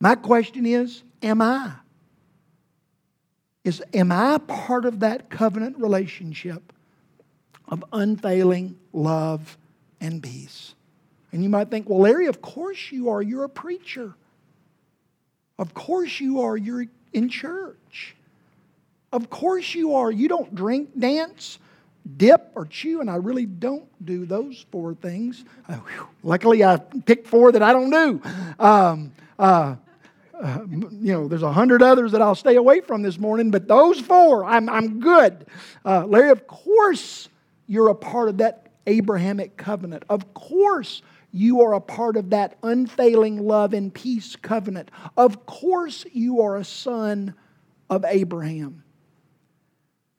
My 0.01 0.15
question 0.15 0.67
is, 0.67 1.03
am 1.23 1.43
I? 1.43 1.73
Is 3.65 3.83
am 3.93 4.11
I 4.11 4.39
part 4.39 4.87
of 4.87 5.01
that 5.01 5.29
covenant 5.29 5.79
relationship 5.79 6.73
of 7.71 7.85
unfailing 7.93 8.77
love 8.93 9.57
and 10.01 10.23
peace. 10.23 10.75
And 11.33 11.43
you 11.43 11.49
might 11.49 11.71
think, 11.71 11.89
well, 11.89 12.01
Larry, 12.01 12.27
of 12.27 12.43
course 12.43 12.91
you 12.91 13.11
are. 13.11 13.23
You're 13.23 13.45
a 13.45 13.49
preacher. 13.49 14.15
Of 15.59 15.75
course 15.75 16.21
you 16.21 16.41
are. 16.41 16.57
You're 16.57 16.87
in 17.13 17.29
church. 17.29 18.17
Of 19.13 19.31
course 19.31 19.75
you 19.75 19.95
are. 19.95 20.11
You 20.11 20.29
don't 20.29 20.55
drink, 20.55 20.99
dance, 20.99 21.59
dip, 22.17 22.51
or 22.55 22.67
chew, 22.67 23.01
and 23.01 23.11
I 23.11 23.17
really 23.17 23.47
don't 23.47 23.87
do 24.05 24.27
those 24.27 24.65
four 24.73 24.95
things. 24.95 25.45
Uh, 25.69 25.79
luckily, 26.23 26.65
I 26.65 26.79
picked 26.79 27.29
four 27.29 27.53
that 27.53 27.63
I 27.63 27.73
don't 27.73 27.91
do. 27.91 28.23
Um, 28.59 29.13
uh, 29.39 29.77
uh, 30.41 30.61
you 30.69 31.13
know, 31.13 31.29
there's 31.29 31.43
a 31.43 31.53
hundred 31.53 31.83
others 31.83 32.13
that 32.13 32.23
I'll 32.23 32.35
stay 32.35 32.57
away 32.57 32.81
from 32.81 33.03
this 33.03 33.19
morning, 33.19 33.51
but 33.51 33.69
those 33.69 34.01
four, 34.01 34.45
I'm, 34.45 34.69
I'm 34.69 35.01
good. 35.01 35.47
Uh, 35.85 36.07
Larry, 36.07 36.31
of 36.31 36.47
course 36.47 37.29
you're 37.67 37.89
a 37.89 37.95
part 37.95 38.29
of 38.29 38.39
that 38.39 38.73
Abrahamic 38.87 39.57
covenant. 39.57 40.05
Of 40.09 40.35
course, 40.35 41.03
you 41.33 41.61
are 41.63 41.75
a 41.75 41.81
part 41.81 42.17
of 42.17 42.31
that 42.31 42.57
unfailing 42.63 43.47
love 43.47 43.75
and 43.75 43.93
peace 43.93 44.35
covenant. 44.37 44.91
Of 45.17 45.47
course, 45.47 46.05
you 46.13 46.41
are 46.41 46.57
a 46.57 46.65
son 46.65 47.35
of 47.89 48.05
Abraham. 48.05 48.83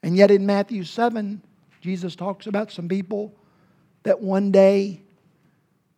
And 0.04 0.16
yet, 0.16 0.32
in 0.32 0.46
Matthew 0.46 0.84
7, 0.84 1.42
Jesus 1.82 2.16
talks 2.16 2.48
about 2.48 2.72
some 2.72 2.88
people 2.88 3.36
that 4.04 4.22
one 4.22 4.52
day 4.52 5.02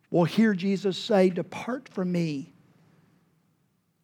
will 0.09 0.25
hear 0.25 0.53
Jesus 0.53 0.97
say, 0.97 1.29
Depart 1.29 1.89
from 1.89 2.11
me. 2.11 2.52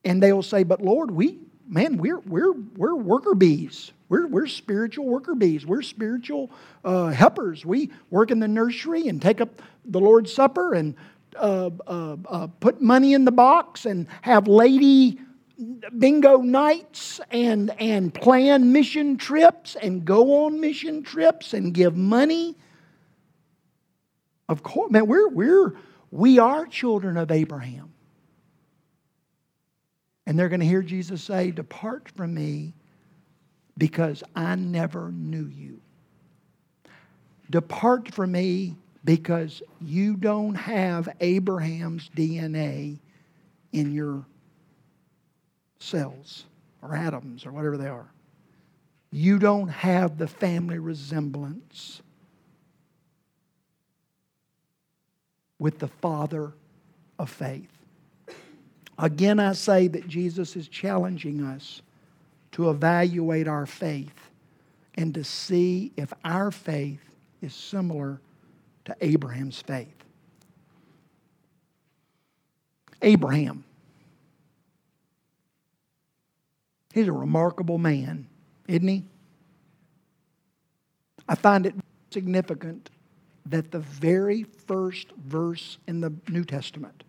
And 0.06 0.22
they 0.22 0.34
will 0.34 0.44
say, 0.44 0.64
But 0.64 0.82
Lord, 0.82 1.12
we, 1.12 1.40
man, 1.68 1.98
we're, 1.98 2.20
we're, 2.20 2.54
we're 2.54 2.96
worker 2.96 3.36
bees. 3.36 3.92
We're, 4.10 4.28
we're 4.28 4.48
spiritual 4.48 5.06
worker 5.06 5.36
bees. 5.36 5.66
We're 5.66 5.84
spiritual 5.84 6.52
uh, 6.84 7.08
helpers. 7.08 7.66
We 7.66 7.92
work 8.10 8.32
in 8.32 8.40
the 8.40 8.48
nursery 8.48 9.08
and 9.08 9.22
take 9.22 9.40
up 9.40 9.62
the 9.86 10.00
Lord's 10.00 10.34
Supper 10.34 10.74
and 10.74 10.96
uh, 11.36 11.70
uh, 11.86 12.18
uh, 12.28 12.48
put 12.60 12.82
money 12.82 13.14
in 13.14 13.24
the 13.24 13.32
box 13.32 13.86
and 13.86 14.08
have 14.22 14.48
lady 14.48 15.20
bingo 15.98 16.38
nights 16.38 17.20
and, 17.32 17.72
and 17.80 18.14
plan 18.14 18.72
mission 18.72 19.18
trips 19.18 19.76
and 19.76 20.06
go 20.06 20.46
on 20.46 20.60
mission 20.60 21.04
trips 21.04 21.54
and 21.54 21.74
give 21.74 21.96
money. 21.96 22.56
Of 24.48 24.64
course, 24.64 24.92
man, 24.92 25.06
we're, 25.06 25.30
we're, 25.30 25.74
we 26.12 26.40
are 26.40 26.66
children 26.66 27.18
of 27.18 27.30
Abraham. 27.30 27.94
And 30.30 30.38
they're 30.38 30.48
going 30.48 30.60
to 30.60 30.66
hear 30.68 30.84
Jesus 30.84 31.24
say, 31.24 31.50
Depart 31.50 32.08
from 32.16 32.36
me 32.36 32.76
because 33.80 34.24
I 34.36 34.54
never 34.54 35.12
knew 35.12 35.48
you. 35.48 35.82
Depart 37.50 38.14
from 38.14 38.34
me 38.34 38.76
because 39.04 39.64
you 39.82 40.16
don't 40.16 40.54
have 40.54 41.10
Abraham's 41.20 42.12
DNA 42.16 43.00
in 43.74 43.92
your 43.92 44.24
cells 45.80 46.46
or 46.84 46.96
atoms 46.96 47.44
or 47.48 47.52
whatever 47.52 47.78
they 47.78 47.88
are. 47.88 48.12
You 49.10 49.40
don't 49.40 49.70
have 49.70 50.20
the 50.20 50.28
family 50.28 50.78
resemblance 50.78 52.04
with 55.58 55.80
the 55.80 55.88
father 55.88 56.54
of 57.18 57.32
faith. 57.32 57.79
Again, 59.00 59.40
I 59.40 59.54
say 59.54 59.88
that 59.88 60.10
Jesus 60.10 60.58
is 60.58 60.68
challenging 60.68 61.42
us 61.42 61.82
to 62.52 62.70
evaluate 62.70 63.48
our 63.48 63.66
faith 63.66 64.30
and 64.96 65.14
to 65.14 65.24
see 65.24 65.94
if 65.96 66.12
our 66.26 66.52
faith 66.52 67.00
is 67.42 67.54
similar 67.54 68.20
to 68.84 68.96
Abraham's 69.00 69.62
faith. 69.62 69.88
Abraham. 73.02 73.64
He's 76.94 77.08
a 77.08 77.14
remarkable 77.14 77.78
man, 77.78 78.28
isn't 78.68 78.88
he? 78.88 79.06
I 81.30 81.36
find 81.36 81.66
it 81.66 81.76
significant 82.12 82.90
that 83.46 83.72
the 83.72 83.80
very 83.80 84.44
first 84.44 85.12
verse 85.14 85.78
in 85.88 86.02
the 86.02 86.12
New 86.28 86.44
Testament, 86.44 87.06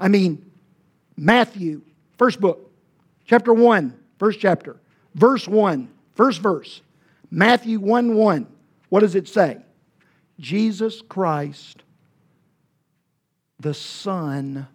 I 0.00 0.08
mean, 0.08 0.49
Matthew, 1.20 1.82
first 2.16 2.40
book, 2.40 2.72
chapter 3.26 3.52
1, 3.52 4.00
First 4.20 4.38
chapter, 4.38 4.76
verse 5.14 5.48
1, 5.48 5.88
first 6.14 6.42
verse. 6.42 6.82
Matthew 7.30 7.80
1 7.80 8.14
1. 8.14 8.46
What 8.90 9.00
does 9.00 9.14
it 9.14 9.26
say? 9.26 9.56
Jesus 10.38 11.00
Christ, 11.00 11.82
the 13.58 13.72
Son 13.72 14.68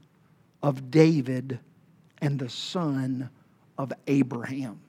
of 0.63 0.89
David 0.89 1.59
and 2.19 2.39
the 2.39 2.49
son 2.49 3.29
of 3.77 3.93
Abraham. 4.07 4.79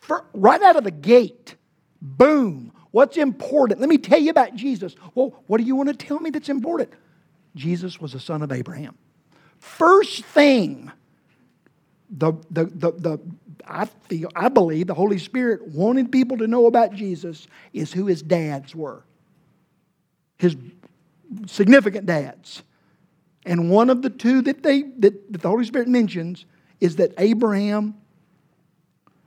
For, 0.00 0.26
right 0.34 0.60
out 0.60 0.76
of 0.76 0.84
the 0.84 0.90
gate, 0.90 1.54
boom. 2.02 2.70
What's 2.90 3.16
important? 3.16 3.80
Let 3.80 3.88
me 3.88 3.96
tell 3.96 4.18
you 4.18 4.30
about 4.30 4.54
Jesus. 4.54 4.94
Well, 5.14 5.42
what 5.46 5.56
do 5.56 5.64
you 5.64 5.74
want 5.74 5.88
to 5.88 5.94
tell 5.94 6.20
me 6.20 6.28
that's 6.28 6.50
important? 6.50 6.90
Jesus 7.54 7.98
was 7.98 8.12
a 8.12 8.20
son 8.20 8.42
of 8.42 8.52
Abraham. 8.52 8.98
First 9.58 10.24
thing, 10.24 10.90
the, 12.10 12.32
the, 12.50 12.64
the, 12.64 12.92
the, 12.92 13.20
I 13.66 13.86
feel, 14.08 14.30
I 14.34 14.48
believe 14.48 14.86
the 14.86 14.94
Holy 14.94 15.18
Spirit 15.18 15.66
wanted 15.68 16.12
people 16.12 16.38
to 16.38 16.46
know 16.46 16.66
about 16.66 16.94
Jesus 16.94 17.46
is 17.72 17.92
who 17.92 18.06
his 18.06 18.22
dads 18.22 18.74
were. 18.74 19.02
His 20.38 20.56
significant 21.46 22.06
dads. 22.06 22.62
And 23.44 23.70
one 23.70 23.90
of 23.90 24.02
the 24.02 24.10
two 24.10 24.42
that, 24.42 24.62
they, 24.62 24.82
that, 24.82 25.32
that 25.32 25.42
the 25.42 25.48
Holy 25.48 25.64
Spirit 25.64 25.88
mentions 25.88 26.46
is 26.80 26.96
that 26.96 27.12
Abraham, 27.18 27.94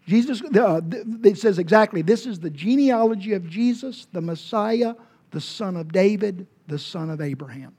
Jesus, 0.06 0.42
uh, 0.42 0.82
it 1.24 1.38
says 1.38 1.60
exactly 1.60 2.02
this 2.02 2.26
is 2.26 2.40
the 2.40 2.50
genealogy 2.50 3.34
of 3.34 3.50
Jesus, 3.50 4.08
the 4.12 4.22
Messiah, 4.22 4.96
the 5.32 5.42
son 5.42 5.76
of 5.76 5.92
David, 5.92 6.48
the 6.68 6.80
son 6.80 7.10
of 7.10 7.22
Abraham. 7.22 7.76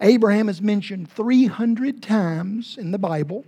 Abraham 0.00 0.48
is 0.48 0.62
mentioned 0.62 1.10
300 1.10 2.02
times 2.02 2.78
in 2.78 2.90
the 2.90 2.98
Bible, 2.98 3.44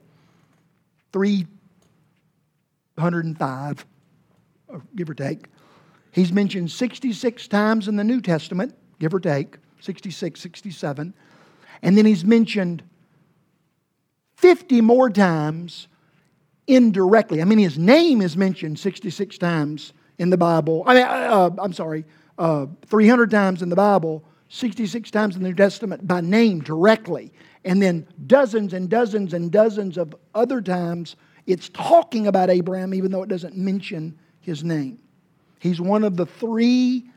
305, 1.12 3.86
give 4.94 5.10
or 5.10 5.14
take. 5.14 5.46
He's 6.12 6.32
mentioned 6.32 6.70
66 6.70 7.48
times 7.48 7.88
in 7.88 7.96
the 7.96 8.04
New 8.04 8.20
Testament, 8.20 8.76
give 9.00 9.14
or 9.14 9.20
take, 9.20 9.56
66, 9.80 10.40
67. 10.40 11.14
And 11.82 11.98
then 11.98 12.06
he's 12.06 12.24
mentioned 12.24 12.84
50 14.36 14.80
more 14.80 15.10
times 15.10 15.88
indirectly. 16.66 17.42
I 17.42 17.44
mean, 17.44 17.58
his 17.58 17.78
name 17.78 18.22
is 18.22 18.36
mentioned 18.36 18.78
66 18.78 19.38
times 19.38 19.92
in 20.18 20.30
the 20.30 20.36
Bible. 20.36 20.84
I 20.86 20.94
mean, 20.94 21.04
uh, 21.04 21.08
uh 21.08 21.50
I'm 21.58 21.72
sorry, 21.72 22.04
uh, 22.38 22.66
300 22.86 23.30
times 23.30 23.62
in 23.62 23.68
the 23.68 23.76
Bible, 23.76 24.24
66 24.48 25.10
times 25.10 25.36
in 25.36 25.42
the 25.42 25.48
New 25.48 25.54
Testament 25.54 26.06
by 26.06 26.20
name 26.20 26.60
directly. 26.60 27.32
And 27.64 27.80
then 27.80 28.06
dozens 28.26 28.72
and 28.72 28.88
dozens 28.88 29.34
and 29.34 29.50
dozens 29.50 29.96
of 29.96 30.14
other 30.34 30.60
times 30.60 31.16
it's 31.46 31.68
talking 31.70 32.26
about 32.26 32.50
Abraham, 32.50 32.94
even 32.94 33.10
though 33.10 33.22
it 33.22 33.28
doesn't 33.28 33.56
mention 33.56 34.18
his 34.40 34.64
name. 34.64 34.98
He's 35.58 35.80
one 35.80 36.04
of 36.04 36.16
the 36.16 36.26
three 36.26 37.10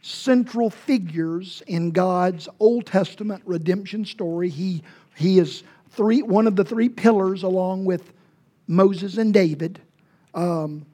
central 0.00 0.70
figures 0.70 1.62
in 1.66 1.90
God's 1.90 2.48
Old 2.60 2.86
Testament 2.86 3.42
redemption 3.46 4.04
story. 4.04 4.48
He, 4.48 4.82
he 5.16 5.38
is 5.38 5.62
three, 5.90 6.22
one 6.22 6.46
of 6.46 6.56
the 6.56 6.64
three 6.64 6.88
pillars 6.88 7.42
along 7.42 7.84
with 7.84 8.12
Moses 8.66 9.16
and 9.16 9.32
David. 9.32 9.80
Um, 10.34 10.84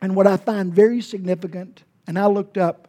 and 0.00 0.14
what 0.14 0.26
I 0.26 0.36
find 0.36 0.72
very 0.72 1.00
significant, 1.00 1.84
and 2.06 2.18
I 2.18 2.26
looked 2.26 2.58
up, 2.58 2.87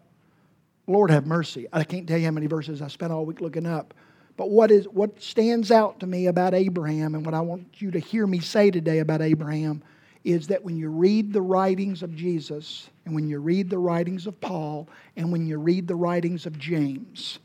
Lord 0.90 1.12
have 1.12 1.28
mercy, 1.28 1.68
I 1.72 1.84
can't 1.84 2.08
tell 2.08 2.18
you 2.18 2.26
how 2.26 2.32
many 2.32 2.48
verses 2.48 2.82
I 2.82 2.88
spent 2.88 3.14
all 3.14 3.26
week 3.26 3.42
looking 3.42 3.68
up. 3.68 3.94
But 4.36 4.50
what, 4.50 4.72
is, 4.72 4.86
what 4.86 5.22
stands 5.22 5.70
out 5.70 6.00
to 6.00 6.08
me 6.08 6.28
about 6.28 6.54
Abraham 6.54 7.14
and 7.14 7.26
what 7.26 7.36
I 7.36 7.42
want 7.42 7.82
you 7.82 7.92
to 7.92 8.00
hear 8.00 8.26
me 8.26 8.40
say 8.40 8.72
today 8.72 9.00
about 9.00 9.22
Abraham 9.22 9.84
is 10.24 10.48
that 10.48 10.64
when 10.64 10.78
you 10.78 10.90
read 10.90 11.32
the 11.32 11.42
writings 11.42 12.02
of 12.04 12.16
Jesus, 12.16 12.90
and 13.06 13.14
when 13.14 13.28
you 13.28 13.40
read 13.40 13.70
the 13.70 13.78
writings 13.78 14.28
of 14.28 14.40
Paul, 14.42 14.88
and 15.16 15.32
when 15.32 15.46
you 15.46 15.60
read 15.60 15.88
the 15.88 15.96
writings 15.96 16.46
of 16.46 16.58
James, 16.58 17.40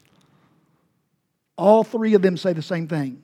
all 1.56 1.84
three 1.84 2.14
of 2.14 2.22
them 2.22 2.36
say 2.36 2.52
the 2.52 2.62
same 2.62 2.88
thing. 2.88 3.22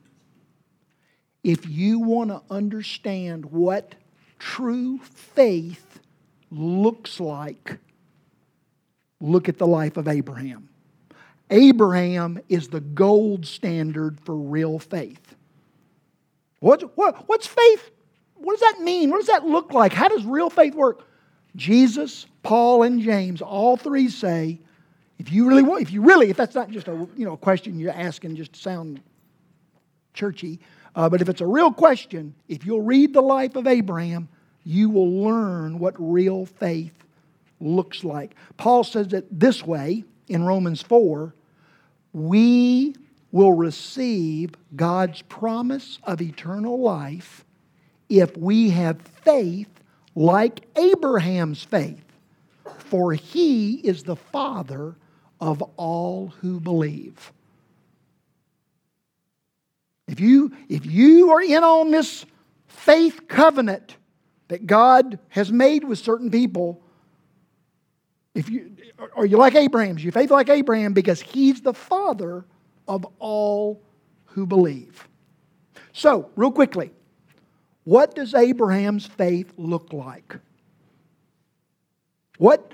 If 1.43 1.69
you 1.69 1.99
want 2.01 2.31
to 2.31 2.43
understand 2.51 3.47
what 3.47 3.95
true 4.39 4.99
faith 4.99 6.01
looks 6.51 7.21
like, 7.21 7.79
look 9.21 9.49
at 9.49 9.59
the 9.59 9.67
life 9.67 9.97
of 9.97 10.09
Abraham. 10.09 10.69
Abraham 11.51 12.41
is 12.49 12.69
the 12.69 12.81
gold 12.81 13.45
standard 13.45 14.21
for 14.21 14.37
real 14.37 14.79
faith. 14.79 15.35
What's, 16.61 16.85
what, 16.95 17.29
what's 17.29 17.47
faith 17.47 17.91
what 18.41 18.59
does 18.59 18.73
that 18.73 18.83
mean? 18.83 19.11
What 19.11 19.19
does 19.19 19.27
that 19.27 19.47
look 19.47 19.73
like? 19.73 19.93
How 19.93 20.09
does 20.09 20.25
real 20.25 20.51
faith 20.51 20.75
work? 20.75 21.07
Jesus, 21.57 22.27
Paul, 22.43 22.85
and 22.85 23.01
James, 23.01 23.43
all 23.43 23.77
three 23.77 24.09
say, 24.09 24.59
if 25.19 25.31
you 25.31 25.47
really 25.47 25.63
want, 25.63 25.83
if 25.83 25.93
you 25.93 26.01
really, 26.01 26.31
if 26.31 26.37
that's 26.37 26.55
not 26.55 26.71
just 26.71 26.89
a 26.89 26.93
you 27.17 27.27
know 27.27 27.37
question 27.37 27.79
you're 27.79 27.93
asking 27.93 28.37
just 28.37 28.55
to 28.55 28.61
sound 28.61 29.01
churchy, 30.15 30.59
uh, 30.97 31.09
but 31.09 31.21
if 31.21 31.29
it's 31.29 31.43
a 31.43 31.47
real 31.47 31.71
question, 31.71 32.35
if 32.49 32.65
you'll 32.65 32.81
read 32.81 33.13
the 33.13 33.21
life 33.21 33.57
of 33.57 33.67
Abraham, 33.67 34.29
you 34.65 34.89
will 34.89 35.23
learn 35.23 35.79
what 35.79 35.95
real 35.99 36.47
faith 36.47 36.95
looks 37.61 38.05
like. 38.05 38.35
Paul 38.57 38.85
says 38.85 39.13
it 39.13 39.27
this 39.39 39.65
way 39.65 40.05
in 40.29 40.45
Romans 40.45 40.83
4 40.83 41.35
we 42.13 42.95
will 43.33 43.53
receive 43.53 44.53
God's 44.75 45.23
promise 45.23 45.99
of 46.03 46.21
eternal 46.21 46.81
life 46.81 47.45
if 48.09 48.37
we 48.37 48.71
have 48.71 49.01
faith 49.01 49.69
like 50.17 50.67
Abraham's 50.77 51.63
faith, 51.63 52.05
for 52.79 53.13
he 53.13 53.75
is 53.75 54.03
the 54.03 54.17
father 54.17 54.97
of 55.41 55.63
all 55.77 56.35
who 56.41 56.59
believe. 56.59 57.33
If 60.09 60.19
you, 60.19 60.53
if 60.69 60.85
you 60.85 61.31
are 61.31 61.41
in 61.41 61.63
on 61.63 61.93
this 61.93 62.27
faith 62.67 63.29
covenant 63.29 63.97
that 64.49 64.67
God 64.67 65.21
has 65.29 65.53
made 65.53 65.85
with 65.85 66.01
certain 66.01 66.33
people, 66.33 66.83
if 68.35 68.49
you 68.49 68.77
are 69.17 69.27
you 69.27 69.37
like 69.37 69.55
Abraham? 69.55 69.99
You 69.99 70.13
faith 70.13 70.31
like 70.31 70.49
Abraham 70.49 70.93
because 70.93 71.21
he's 71.21 71.63
the 71.63 71.75
father 71.75 72.45
of 72.87 73.07
all 73.19 73.83
who 74.27 74.47
believe. 74.47 75.09
So, 75.93 76.31
real 76.37 76.53
quickly, 76.53 76.93
what 77.85 78.15
does 78.15 78.35
Abraham's 78.35 79.07
faith 79.07 79.53
look 79.57 79.93
like? 79.93 80.37
What, 82.39 82.73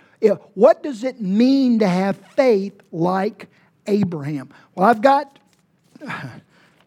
what 0.54 0.82
does 0.82 1.04
it 1.04 1.20
mean 1.20 1.78
to 1.78 1.88
have 1.88 2.16
faith 2.16 2.74
like 2.92 3.48
Abraham? 3.86 4.50
Well, 4.74 4.88
I've 4.88 5.02
got 5.02 5.38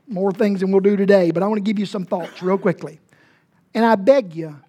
more 0.08 0.32
things 0.32 0.60
than 0.60 0.72
we'll 0.72 0.82
do 0.82 0.96
today, 0.96 1.32
but 1.32 1.44
I 1.44 1.48
want 1.48 1.58
to 1.58 1.64
give 1.64 1.80
you 1.80 1.86
some 1.86 2.06
thoughts 2.06 2.42
real 2.42 2.58
quickly. 2.58 3.00
And 3.74 3.86
I 3.86 3.96
beg 3.96 4.36
you, 4.36 4.60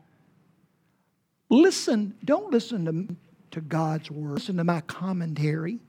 listen, 1.48 2.14
don't 2.24 2.50
listen 2.50 2.84
to, 2.86 3.16
to 3.52 3.60
God's 3.60 4.10
word, 4.10 4.34
listen 4.34 4.56
to 4.56 4.64
my 4.64 4.80
commentary 4.82 5.80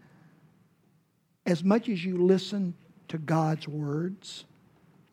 as 1.46 1.64
much 1.64 1.90
as 1.90 2.04
you 2.04 2.18
listen 2.24 2.74
to 3.08 3.18
God's 3.18 3.68
words. 3.68 4.46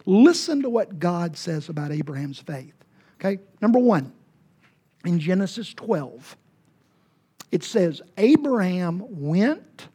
Listen 0.06 0.62
to 0.62 0.70
what 0.70 0.98
God 0.98 1.36
says 1.36 1.68
about 1.68 1.90
Abraham's 1.90 2.38
faith. 2.38 2.74
Okay, 3.20 3.42
number 3.60 3.78
one, 3.78 4.12
in 5.04 5.18
Genesis 5.18 5.74
12, 5.74 6.36
it 7.50 7.64
says, 7.64 8.00
Abraham 8.16 9.02
went 9.08 9.88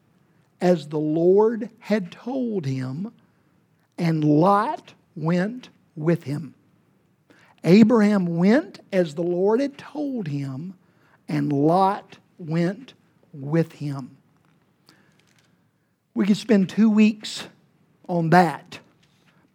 as 0.60 0.88
the 0.88 1.00
Lord 1.00 1.70
had 1.80 2.12
told 2.12 2.66
him, 2.66 3.12
and 3.98 4.24
Lot 4.24 4.94
went 5.16 5.70
with 5.96 6.24
him. 6.24 6.56
Abraham 7.63 8.38
went 8.38 8.80
as 8.92 9.16
the 9.16 9.22
Lord 9.22 9.62
had 9.62 9.78
told 9.78 10.28
him, 10.28 10.74
and 11.28 11.54
Lot 11.54 12.18
went 12.38 12.93
with 13.34 13.74
him. 13.74 14.17
We 16.13 16.26
could 16.26 16.38
spend 16.38 16.69
two 16.69 16.89
weeks 16.89 17.48
on 18.08 18.30
that, 18.32 18.80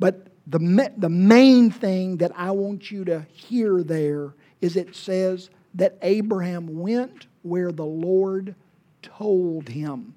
but 0.01 0.27
the, 0.47 0.93
the 0.97 1.09
main 1.09 1.71
thing 1.71 2.17
that 2.17 2.33
I 2.35 2.51
want 2.51 2.91
you 2.91 3.05
to 3.05 3.27
hear 3.33 3.83
there 3.83 4.35
is 4.61 4.77
it 4.77 4.97
says 4.97 5.51
that 5.75 5.99
Abraham 6.03 6.79
went 6.81 7.27
where 7.43 7.71
the 7.71 7.85
Lord 7.85 8.55
told 9.03 9.69
him. 9.69 10.15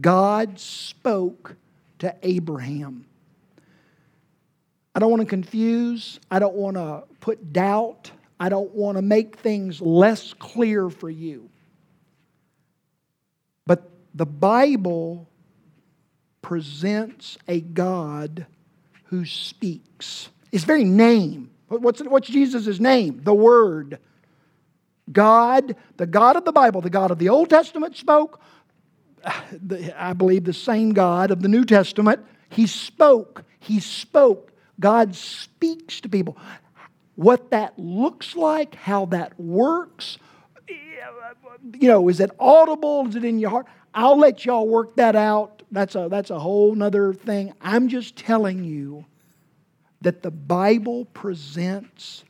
God 0.00 0.58
spoke 0.58 1.56
to 1.98 2.14
Abraham. 2.22 3.06
I 4.94 4.98
don't 4.98 5.10
want 5.10 5.22
to 5.22 5.26
confuse, 5.26 6.20
I 6.30 6.38
don't 6.38 6.54
want 6.54 6.76
to 6.76 7.04
put 7.20 7.52
doubt, 7.52 8.10
I 8.38 8.48
don't 8.48 8.72
want 8.74 8.96
to 8.98 9.02
make 9.02 9.36
things 9.38 9.80
less 9.80 10.32
clear 10.34 10.90
for 10.90 11.10
you. 11.10 11.48
The 14.20 14.26
Bible 14.26 15.30
presents 16.42 17.38
a 17.48 17.62
God 17.62 18.44
who 19.04 19.24
speaks. 19.24 20.28
His 20.52 20.64
very 20.64 20.84
name. 20.84 21.48
What's, 21.68 22.02
what's 22.02 22.28
Jesus' 22.28 22.78
name? 22.78 23.22
The 23.24 23.32
Word. 23.32 23.98
God, 25.10 25.74
the 25.96 26.04
God 26.04 26.36
of 26.36 26.44
the 26.44 26.52
Bible, 26.52 26.82
the 26.82 26.90
God 26.90 27.10
of 27.10 27.18
the 27.18 27.30
Old 27.30 27.48
Testament 27.48 27.96
spoke. 27.96 28.42
I 29.96 30.12
believe 30.12 30.44
the 30.44 30.52
same 30.52 30.92
God 30.92 31.30
of 31.30 31.40
the 31.40 31.48
New 31.48 31.64
Testament. 31.64 32.20
He 32.50 32.66
spoke. 32.66 33.44
He 33.58 33.80
spoke. 33.80 34.52
God 34.78 35.14
speaks 35.14 35.98
to 36.02 36.10
people. 36.10 36.36
What 37.14 37.52
that 37.52 37.78
looks 37.78 38.36
like, 38.36 38.74
how 38.74 39.06
that 39.06 39.40
works, 39.40 40.18
you 41.78 41.88
know, 41.88 42.08
is 42.08 42.20
it 42.20 42.30
audible? 42.38 43.06
Is 43.08 43.16
it 43.16 43.24
in 43.24 43.38
your 43.38 43.50
heart? 43.50 43.66
I'll 43.94 44.18
let 44.18 44.44
y'all 44.44 44.68
work 44.68 44.96
that 44.96 45.16
out. 45.16 45.62
That's 45.70 45.94
a, 45.94 46.08
that's 46.10 46.30
a 46.30 46.38
whole 46.38 46.74
nother 46.74 47.12
thing. 47.12 47.52
I'm 47.60 47.88
just 47.88 48.16
telling 48.16 48.64
you 48.64 49.04
that 50.00 50.22
the 50.22 50.30
Bible 50.30 51.04
presents 51.06 52.24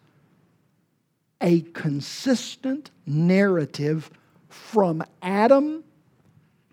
a 1.40 1.60
consistent 1.60 2.90
narrative 3.06 4.10
from 4.48 5.02
Adam 5.22 5.84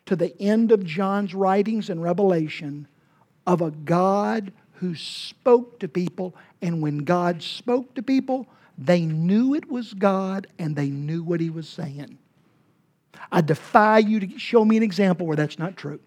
to 0.06 0.15
the 0.15 0.39
end 0.41 0.71
of 0.71 0.86
John's 0.86 1.34
writings 1.34 1.89
and 1.89 2.01
Revelation 2.01 2.88
of 3.45 3.62
a 3.62 3.71
God 3.71 4.51
who 4.73 4.95
spoke 4.95 5.80
to 5.80 5.88
people. 5.88 6.36
And 6.62 6.82
when 6.82 6.99
God 6.99 7.41
spoke 7.41 7.93
to 7.95 8.03
people, 8.03 8.47
they 8.77 9.01
knew 9.01 9.53
it 9.53 9.69
was 9.69 9.93
God 9.93 10.47
and 10.59 10.75
they 10.75 10.89
knew 10.89 11.23
what 11.23 11.39
He 11.39 11.49
was 11.49 11.67
saying. 11.67 12.17
I 13.31 13.41
defy 13.41 13.99
you 13.99 14.19
to 14.19 14.39
show 14.39 14.63
me 14.63 14.77
an 14.77 14.83
example 14.83 15.25
where 15.25 15.35
that's 15.35 15.59
not 15.59 15.75
true. 15.75 15.99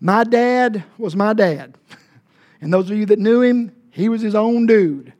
My 0.00 0.24
dad 0.24 0.84
was 0.98 1.16
my 1.16 1.32
dad. 1.32 1.76
And 2.60 2.72
those 2.72 2.90
of 2.90 2.96
you 2.96 3.04
that 3.06 3.18
knew 3.18 3.42
him, 3.42 3.76
he 3.90 4.08
was 4.08 4.22
his 4.22 4.34
own 4.34 4.64
dude. 4.64 5.12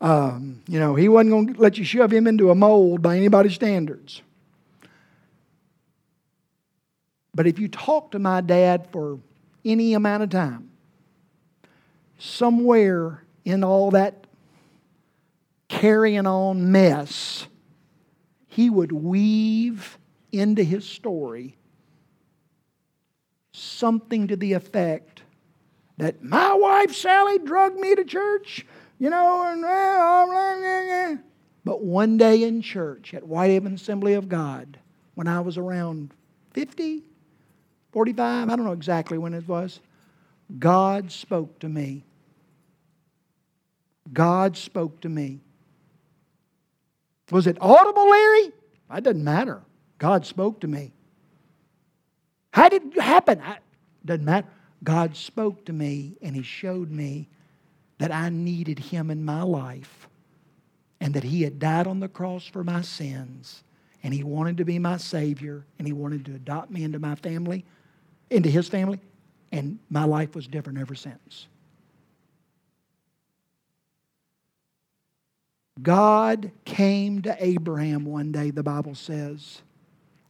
Um, 0.00 0.62
you 0.66 0.80
know, 0.80 0.96
he 0.96 1.08
wasn't 1.08 1.30
going 1.30 1.54
to 1.54 1.60
let 1.60 1.78
you 1.78 1.84
shove 1.84 2.12
him 2.12 2.26
into 2.26 2.50
a 2.50 2.56
mold 2.56 3.02
by 3.02 3.16
anybody's 3.16 3.54
standards. 3.54 4.20
But 7.36 7.46
if 7.46 7.60
you 7.60 7.68
talk 7.68 8.10
to 8.10 8.18
my 8.18 8.40
dad 8.40 8.88
for 8.90 9.20
any 9.64 9.94
amount 9.94 10.24
of 10.24 10.30
time, 10.30 10.70
somewhere 12.18 13.22
in 13.44 13.62
all 13.62 13.92
that 13.92 14.23
carrying 15.80 16.26
on 16.26 16.70
mess, 16.70 17.46
he 18.46 18.70
would 18.70 18.92
weave 18.92 19.98
into 20.30 20.62
his 20.62 20.88
story 20.88 21.56
something 23.52 24.28
to 24.28 24.36
the 24.36 24.52
effect 24.52 25.22
that 25.96 26.22
my 26.22 26.54
wife 26.54 26.94
Sally 26.94 27.38
drugged 27.38 27.78
me 27.78 27.94
to 27.94 28.04
church, 28.04 28.66
you 28.98 29.10
know, 29.10 29.42
and 29.44 31.20
but 31.64 31.82
one 31.82 32.16
day 32.18 32.42
in 32.44 32.62
church 32.62 33.14
at 33.14 33.26
Whitehaven 33.26 33.74
Assembly 33.74 34.14
of 34.14 34.28
God, 34.28 34.78
when 35.14 35.26
I 35.26 35.40
was 35.40 35.56
around 35.56 36.12
50, 36.52 37.02
45, 37.92 38.48
I 38.48 38.56
don't 38.56 38.64
know 38.64 38.72
exactly 38.72 39.18
when 39.18 39.34
it 39.34 39.48
was, 39.48 39.80
God 40.58 41.10
spoke 41.10 41.58
to 41.60 41.68
me. 41.68 42.04
God 44.12 44.56
spoke 44.56 45.00
to 45.00 45.08
me. 45.08 45.40
Was 47.30 47.46
it 47.46 47.56
audible, 47.60 48.08
Larry? 48.08 48.52
That 48.90 49.04
doesn't 49.04 49.24
matter. 49.24 49.62
God 49.98 50.26
spoke 50.26 50.60
to 50.60 50.68
me. 50.68 50.92
How 52.52 52.68
did 52.68 52.84
it 52.94 53.00
happen? 53.00 53.40
It 53.40 54.06
doesn't 54.06 54.24
matter. 54.24 54.46
God 54.82 55.16
spoke 55.16 55.64
to 55.64 55.72
me 55.72 56.16
and 56.20 56.36
He 56.36 56.42
showed 56.42 56.90
me 56.90 57.28
that 57.98 58.12
I 58.12 58.28
needed 58.28 58.78
Him 58.78 59.10
in 59.10 59.24
my 59.24 59.42
life 59.42 60.08
and 61.00 61.14
that 61.14 61.24
He 61.24 61.42
had 61.42 61.58
died 61.58 61.86
on 61.86 62.00
the 62.00 62.08
cross 62.08 62.46
for 62.46 62.62
my 62.62 62.82
sins 62.82 63.64
and 64.02 64.12
He 64.12 64.22
wanted 64.22 64.58
to 64.58 64.64
be 64.64 64.78
my 64.78 64.98
Savior 64.98 65.64
and 65.78 65.86
He 65.86 65.92
wanted 65.92 66.26
to 66.26 66.34
adopt 66.34 66.70
me 66.70 66.84
into 66.84 66.98
my 66.98 67.14
family, 67.14 67.64
into 68.30 68.50
His 68.50 68.68
family, 68.68 69.00
and 69.50 69.78
my 69.88 70.04
life 70.04 70.34
was 70.34 70.46
different 70.46 70.78
ever 70.78 70.94
since. 70.94 71.48
God 75.82 76.50
came 76.64 77.22
to 77.22 77.36
Abraham 77.44 78.04
one 78.04 78.32
day, 78.32 78.50
the 78.50 78.62
Bible 78.62 78.94
says, 78.94 79.62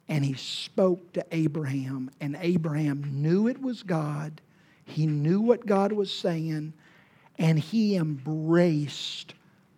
and 0.08 0.24
he 0.24 0.34
spoke 0.34 1.12
to 1.14 1.24
Abraham, 1.32 2.10
and 2.20 2.36
Abraham 2.40 3.22
knew 3.22 3.48
it 3.48 3.60
was 3.60 3.82
God. 3.82 4.40
He 4.84 5.06
knew 5.06 5.40
what 5.40 5.66
God 5.66 5.92
was 5.92 6.12
saying, 6.12 6.72
and 7.38 7.58
he 7.58 7.96
embraced 7.96 9.34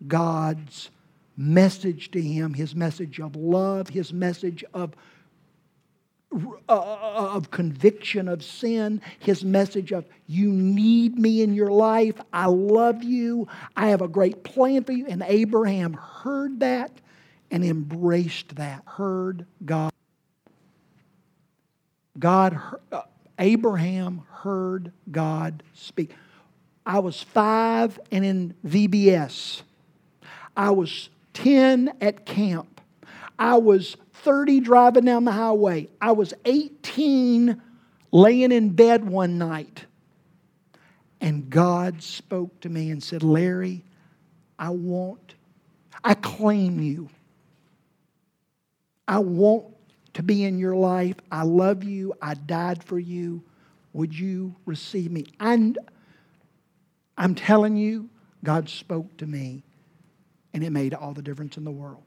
God's 0.06 0.90
message 1.36 2.10
to 2.12 2.20
him 2.20 2.54
his 2.54 2.74
message 2.74 3.20
of 3.20 3.36
love, 3.36 3.88
his 3.88 4.12
message 4.12 4.64
of 4.72 4.94
Uh, 6.36 6.50
uh, 6.68 6.74
uh, 6.74 7.34
of 7.34 7.50
conviction 7.50 8.28
of 8.28 8.42
sin, 8.42 9.00
his 9.20 9.42
message 9.42 9.92
of, 9.92 10.04
You 10.26 10.50
need 10.50 11.18
me 11.18 11.40
in 11.40 11.54
your 11.54 11.70
life. 11.70 12.20
I 12.30 12.46
love 12.46 13.02
you. 13.02 13.48
I 13.74 13.88
have 13.88 14.02
a 14.02 14.08
great 14.08 14.42
plan 14.44 14.84
for 14.84 14.92
you. 14.92 15.06
And 15.06 15.22
Abraham 15.26 15.94
heard 15.94 16.60
that 16.60 16.90
and 17.50 17.64
embraced 17.64 18.56
that, 18.56 18.82
heard 18.84 19.46
God. 19.64 19.92
God, 22.18 22.60
uh, 22.92 23.02
Abraham 23.38 24.22
heard 24.30 24.92
God 25.10 25.62
speak. 25.72 26.10
I 26.84 26.98
was 26.98 27.22
five 27.22 27.98
and 28.12 28.24
in 28.24 28.54
VBS. 28.66 29.62
I 30.56 30.70
was 30.70 31.08
10 31.34 31.94
at 32.00 32.26
camp. 32.26 32.80
I 33.38 33.56
was 33.56 33.96
30 34.26 34.58
driving 34.58 35.04
down 35.04 35.24
the 35.24 35.30
highway. 35.30 35.88
I 36.00 36.10
was 36.10 36.34
18 36.44 37.62
laying 38.10 38.50
in 38.50 38.70
bed 38.70 39.04
one 39.04 39.38
night. 39.38 39.84
And 41.20 41.48
God 41.48 42.02
spoke 42.02 42.58
to 42.62 42.68
me 42.68 42.90
and 42.90 43.00
said, 43.00 43.22
Larry, 43.22 43.84
I 44.58 44.70
want, 44.70 45.36
I 46.02 46.14
claim 46.14 46.80
you. 46.80 47.08
I 49.06 49.20
want 49.20 49.66
to 50.14 50.24
be 50.24 50.42
in 50.42 50.58
your 50.58 50.74
life. 50.74 51.14
I 51.30 51.44
love 51.44 51.84
you. 51.84 52.12
I 52.20 52.34
died 52.34 52.82
for 52.82 52.98
you. 52.98 53.44
Would 53.92 54.12
you 54.12 54.56
receive 54.66 55.12
me? 55.12 55.26
And 55.38 55.78
I'm 57.16 57.36
telling 57.36 57.76
you, 57.76 58.10
God 58.42 58.68
spoke 58.68 59.16
to 59.18 59.26
me, 59.26 59.62
and 60.52 60.64
it 60.64 60.70
made 60.70 60.94
all 60.94 61.14
the 61.14 61.22
difference 61.22 61.56
in 61.56 61.62
the 61.62 61.70
world. 61.70 62.02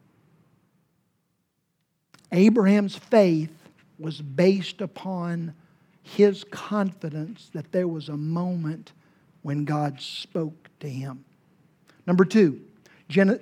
Abraham's 2.32 2.96
faith 2.96 3.52
was 3.98 4.20
based 4.20 4.80
upon 4.80 5.54
his 6.02 6.44
confidence 6.44 7.50
that 7.52 7.72
there 7.72 7.88
was 7.88 8.08
a 8.08 8.16
moment 8.16 8.92
when 9.42 9.64
God 9.64 10.00
spoke 10.00 10.68
to 10.80 10.88
him. 10.88 11.24
Number 12.06 12.24
two, 12.24 12.60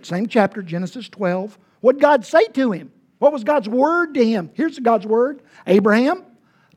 same 0.03 0.27
chapter, 0.27 0.63
Genesis 0.63 1.09
12. 1.09 1.59
What 1.81 1.99
God 1.99 2.25
say 2.25 2.47
to 2.49 2.73
him? 2.73 2.91
What 3.19 3.33
was 3.33 3.45
God's 3.45 3.69
word 3.69 4.15
to 4.15 4.25
him? 4.25 4.51
Here's 4.55 4.79
God's 4.79 5.07
word 5.07 5.43
Abraham, 5.67 6.25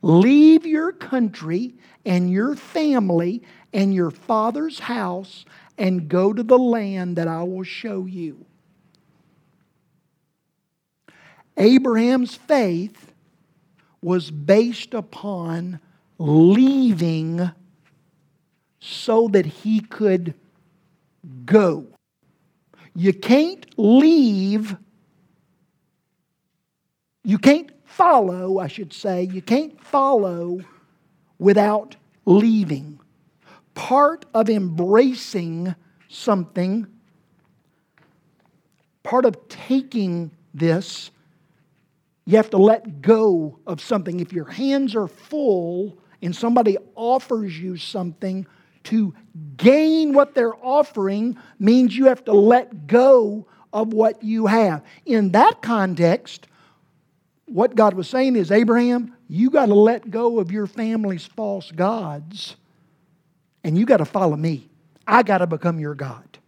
leave 0.02 0.66
your 0.66 0.92
country 0.92 1.74
and 2.04 2.30
your 2.30 2.54
family 2.54 3.42
and 3.72 3.94
your 3.94 4.10
father's 4.10 4.78
house 4.78 5.44
and 5.78 6.08
go 6.08 6.32
to 6.32 6.42
the 6.42 6.58
land 6.58 7.16
that 7.16 7.28
I 7.28 7.42
will 7.42 7.62
show 7.62 8.06
you. 8.06 8.44
Abraham's 11.56 12.34
faith 12.34 13.12
was 14.00 14.30
based 14.30 14.94
upon 14.94 15.80
leaving 16.18 17.50
so 18.80 19.28
that 19.28 19.46
he 19.46 19.80
could 19.80 20.34
go. 21.44 21.86
You 22.94 23.12
can't 23.12 23.66
leave, 23.78 24.76
you 27.24 27.38
can't 27.38 27.70
follow, 27.84 28.58
I 28.58 28.66
should 28.66 28.92
say, 28.92 29.22
you 29.22 29.40
can't 29.40 29.80
follow 29.80 30.60
without 31.38 31.96
leaving. 32.26 32.98
Part 33.74 34.26
of 34.34 34.50
embracing 34.50 35.74
something, 36.08 36.86
part 39.02 39.24
of 39.24 39.48
taking 39.48 40.32
this 40.52 41.11
you 42.24 42.36
have 42.36 42.50
to 42.50 42.58
let 42.58 43.02
go 43.02 43.58
of 43.66 43.80
something. 43.80 44.20
If 44.20 44.32
your 44.32 44.44
hands 44.44 44.94
are 44.94 45.08
full 45.08 45.98
and 46.20 46.34
somebody 46.34 46.76
offers 46.94 47.58
you 47.58 47.76
something, 47.76 48.46
to 48.84 49.14
gain 49.56 50.12
what 50.12 50.34
they're 50.34 50.56
offering 50.64 51.36
means 51.58 51.96
you 51.96 52.06
have 52.06 52.24
to 52.24 52.32
let 52.32 52.86
go 52.86 53.46
of 53.72 53.92
what 53.92 54.22
you 54.22 54.46
have. 54.46 54.82
In 55.06 55.32
that 55.32 55.62
context, 55.62 56.46
what 57.46 57.74
God 57.74 57.94
was 57.94 58.08
saying 58.08 58.36
is 58.36 58.50
Abraham, 58.50 59.14
you 59.28 59.50
got 59.50 59.66
to 59.66 59.74
let 59.74 60.10
go 60.10 60.38
of 60.38 60.50
your 60.50 60.66
family's 60.66 61.26
false 61.26 61.70
gods 61.70 62.56
and 63.64 63.78
you 63.78 63.86
got 63.86 63.98
to 63.98 64.04
follow 64.04 64.36
me. 64.36 64.68
I 65.06 65.22
got 65.22 65.38
to 65.38 65.46
become 65.46 65.78
your 65.78 65.94
God. 65.94 66.38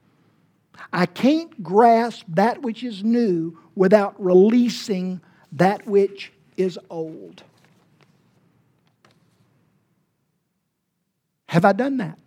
I 0.92 1.06
can't 1.06 1.62
grasp 1.62 2.24
that 2.28 2.62
which 2.62 2.84
is 2.84 3.02
new 3.02 3.58
without 3.74 4.22
releasing 4.22 5.20
that 5.54 5.86
which 5.86 6.32
is 6.56 6.78
old. 6.90 7.42
Have 11.48 11.64
I 11.64 11.72
done 11.72 11.98
that? 11.98 12.18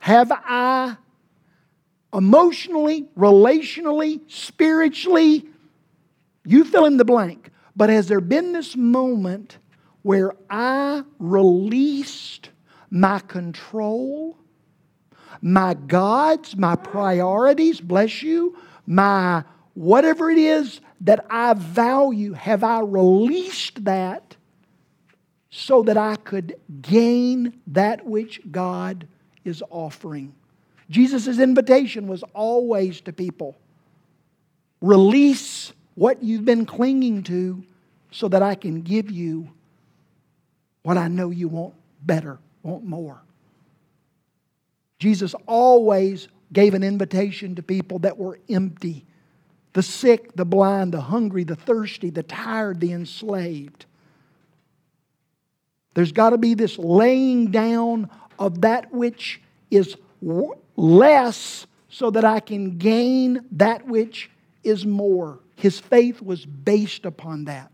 Have 0.00 0.32
I 0.32 0.96
emotionally, 2.12 3.08
relationally, 3.16 4.20
spiritually, 4.28 5.46
you 6.44 6.64
fill 6.64 6.86
in 6.86 6.96
the 6.96 7.04
blank, 7.04 7.50
but 7.76 7.90
has 7.90 8.08
there 8.08 8.20
been 8.20 8.52
this 8.52 8.76
moment 8.76 9.58
where 10.02 10.32
I 10.48 11.02
released 11.18 12.50
my 12.90 13.18
control, 13.20 14.36
my 15.42 15.74
gods, 15.74 16.56
my 16.56 16.76
priorities, 16.76 17.80
bless 17.80 18.22
you, 18.22 18.56
my 18.86 19.44
whatever 19.74 20.30
it 20.30 20.38
is 20.38 20.80
that 21.00 21.24
I 21.30 21.54
value, 21.54 22.32
have 22.32 22.62
I 22.62 22.80
released 22.80 23.84
that 23.84 24.36
so 25.50 25.82
that 25.82 25.96
I 25.96 26.16
could 26.16 26.56
gain 26.82 27.60
that 27.68 28.04
which 28.04 28.40
God 28.50 29.06
is 29.44 29.62
offering? 29.70 30.34
Jesus' 30.90 31.38
invitation 31.38 32.06
was 32.06 32.22
always 32.34 33.00
to 33.02 33.12
people 33.12 33.56
release 34.80 35.72
what 35.94 36.22
you've 36.22 36.44
been 36.44 36.64
clinging 36.64 37.22
to 37.22 37.62
so 38.10 38.28
that 38.28 38.42
I 38.42 38.54
can 38.54 38.80
give 38.80 39.10
you 39.10 39.50
what 40.82 40.96
I 40.96 41.08
know 41.08 41.30
you 41.30 41.48
want 41.48 41.74
better, 42.02 42.38
want 42.62 42.84
more. 42.84 43.20
Jesus 44.98 45.34
always 45.46 46.28
gave 46.52 46.74
an 46.74 46.82
invitation 46.82 47.54
to 47.54 47.62
people 47.62 47.98
that 48.00 48.16
were 48.16 48.38
empty 48.48 49.04
the 49.72 49.82
sick, 49.82 50.34
the 50.34 50.44
blind, 50.44 50.92
the 50.92 51.00
hungry, 51.00 51.44
the 51.44 51.56
thirsty, 51.56 52.10
the 52.10 52.22
tired, 52.22 52.80
the 52.80 52.92
enslaved. 52.92 53.86
There's 55.94 56.12
got 56.12 56.30
to 56.30 56.38
be 56.38 56.54
this 56.54 56.78
laying 56.78 57.50
down 57.50 58.10
of 58.38 58.62
that 58.62 58.92
which 58.92 59.40
is 59.70 59.96
less 60.76 61.66
so 61.88 62.10
that 62.10 62.24
I 62.24 62.40
can 62.40 62.78
gain 62.78 63.44
that 63.52 63.86
which 63.86 64.30
is 64.62 64.86
more. 64.86 65.40
His 65.56 65.78
faith 65.78 66.22
was 66.22 66.46
based 66.46 67.04
upon 67.04 67.44
that. 67.44 67.70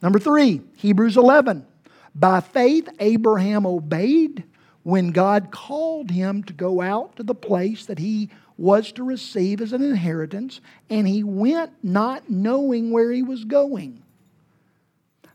Number 0.00 0.18
three, 0.18 0.60
Hebrews 0.76 1.16
11. 1.16 1.66
By 2.14 2.40
faith, 2.40 2.88
Abraham 3.00 3.66
obeyed 3.66 4.44
when 4.82 5.12
God 5.12 5.50
called 5.50 6.10
him 6.10 6.42
to 6.44 6.52
go 6.52 6.80
out 6.80 7.16
to 7.16 7.22
the 7.22 7.34
place 7.34 7.86
that 7.86 7.98
he 7.98 8.28
was 8.62 8.92
to 8.92 9.02
receive 9.02 9.60
as 9.60 9.72
an 9.72 9.82
inheritance, 9.82 10.60
and 10.88 11.08
he 11.08 11.24
went 11.24 11.72
not 11.82 12.30
knowing 12.30 12.92
where 12.92 13.10
he 13.10 13.20
was 13.20 13.44
going. 13.44 14.00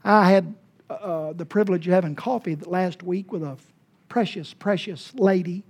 I 0.01 0.31
had 0.31 0.55
uh, 0.89 1.33
the 1.33 1.45
privilege 1.45 1.85
of 1.89 1.93
having 1.93 2.15
coffee 2.15 2.55
last 2.55 3.03
week 3.03 3.33
with 3.33 3.43
a 3.43 3.57
precious, 4.07 4.53
precious 4.53 5.13
lady. 5.15 5.65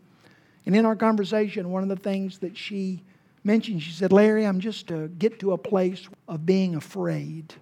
And 0.67 0.75
in 0.75 0.85
our 0.85 0.95
conversation, 0.95 1.71
one 1.71 1.81
of 1.81 1.89
the 1.89 1.95
things 1.95 2.37
that 2.39 2.55
she 2.55 3.01
mentioned, 3.43 3.81
she 3.81 3.91
said, 3.91 4.11
Larry, 4.11 4.45
I'm 4.45 4.59
just 4.59 4.85
to 4.89 5.07
get 5.07 5.39
to 5.39 5.53
a 5.53 5.57
place 5.57 6.07
of 6.27 6.45
being 6.45 6.75
afraid. 6.75 7.55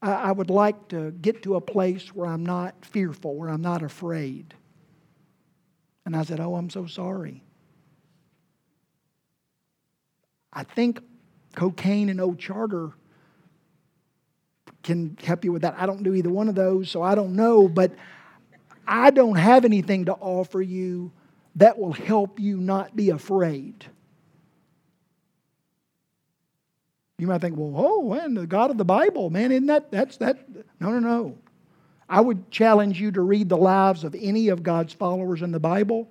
I, 0.00 0.12
I 0.12 0.30
would 0.30 0.50
like 0.50 0.86
to 0.90 1.10
get 1.10 1.42
to 1.42 1.56
a 1.56 1.60
place 1.60 2.14
where 2.14 2.28
I'm 2.28 2.46
not 2.46 2.76
fearful, 2.84 3.34
where 3.34 3.48
I'm 3.48 3.62
not 3.62 3.82
afraid. 3.82 4.54
And 6.06 6.14
I 6.14 6.22
said, 6.22 6.38
Oh, 6.38 6.54
I'm 6.54 6.70
so 6.70 6.86
sorry. 6.86 7.43
I 10.54 10.62
think 10.62 11.00
cocaine 11.54 12.08
and 12.08 12.20
old 12.20 12.38
charter 12.38 12.92
can 14.82 15.16
help 15.22 15.44
you 15.44 15.52
with 15.52 15.62
that. 15.62 15.74
I 15.78 15.86
don't 15.86 16.02
do 16.02 16.14
either 16.14 16.30
one 16.30 16.48
of 16.48 16.54
those, 16.54 16.90
so 16.90 17.02
I 17.02 17.14
don't 17.14 17.34
know, 17.34 17.68
but 17.68 17.92
I 18.86 19.10
don't 19.10 19.36
have 19.36 19.64
anything 19.64 20.04
to 20.04 20.12
offer 20.12 20.60
you 20.60 21.10
that 21.56 21.78
will 21.78 21.92
help 21.92 22.38
you 22.38 22.58
not 22.58 22.94
be 22.94 23.10
afraid. 23.10 23.86
You 27.18 27.26
might 27.28 27.40
think, 27.40 27.56
well, 27.56 27.72
oh, 27.76 28.12
and 28.12 28.36
the 28.36 28.46
God 28.46 28.70
of 28.70 28.78
the 28.78 28.84
Bible, 28.84 29.30
man, 29.30 29.52
isn't 29.52 29.66
that, 29.66 29.90
that's 29.90 30.16
that? 30.18 30.46
No, 30.80 30.90
no, 30.90 30.98
no. 30.98 31.38
I 32.08 32.20
would 32.20 32.50
challenge 32.50 33.00
you 33.00 33.10
to 33.12 33.22
read 33.22 33.48
the 33.48 33.56
lives 33.56 34.04
of 34.04 34.14
any 34.18 34.48
of 34.48 34.62
God's 34.62 34.92
followers 34.92 35.40
in 35.40 35.52
the 35.52 35.60
Bible. 35.60 36.10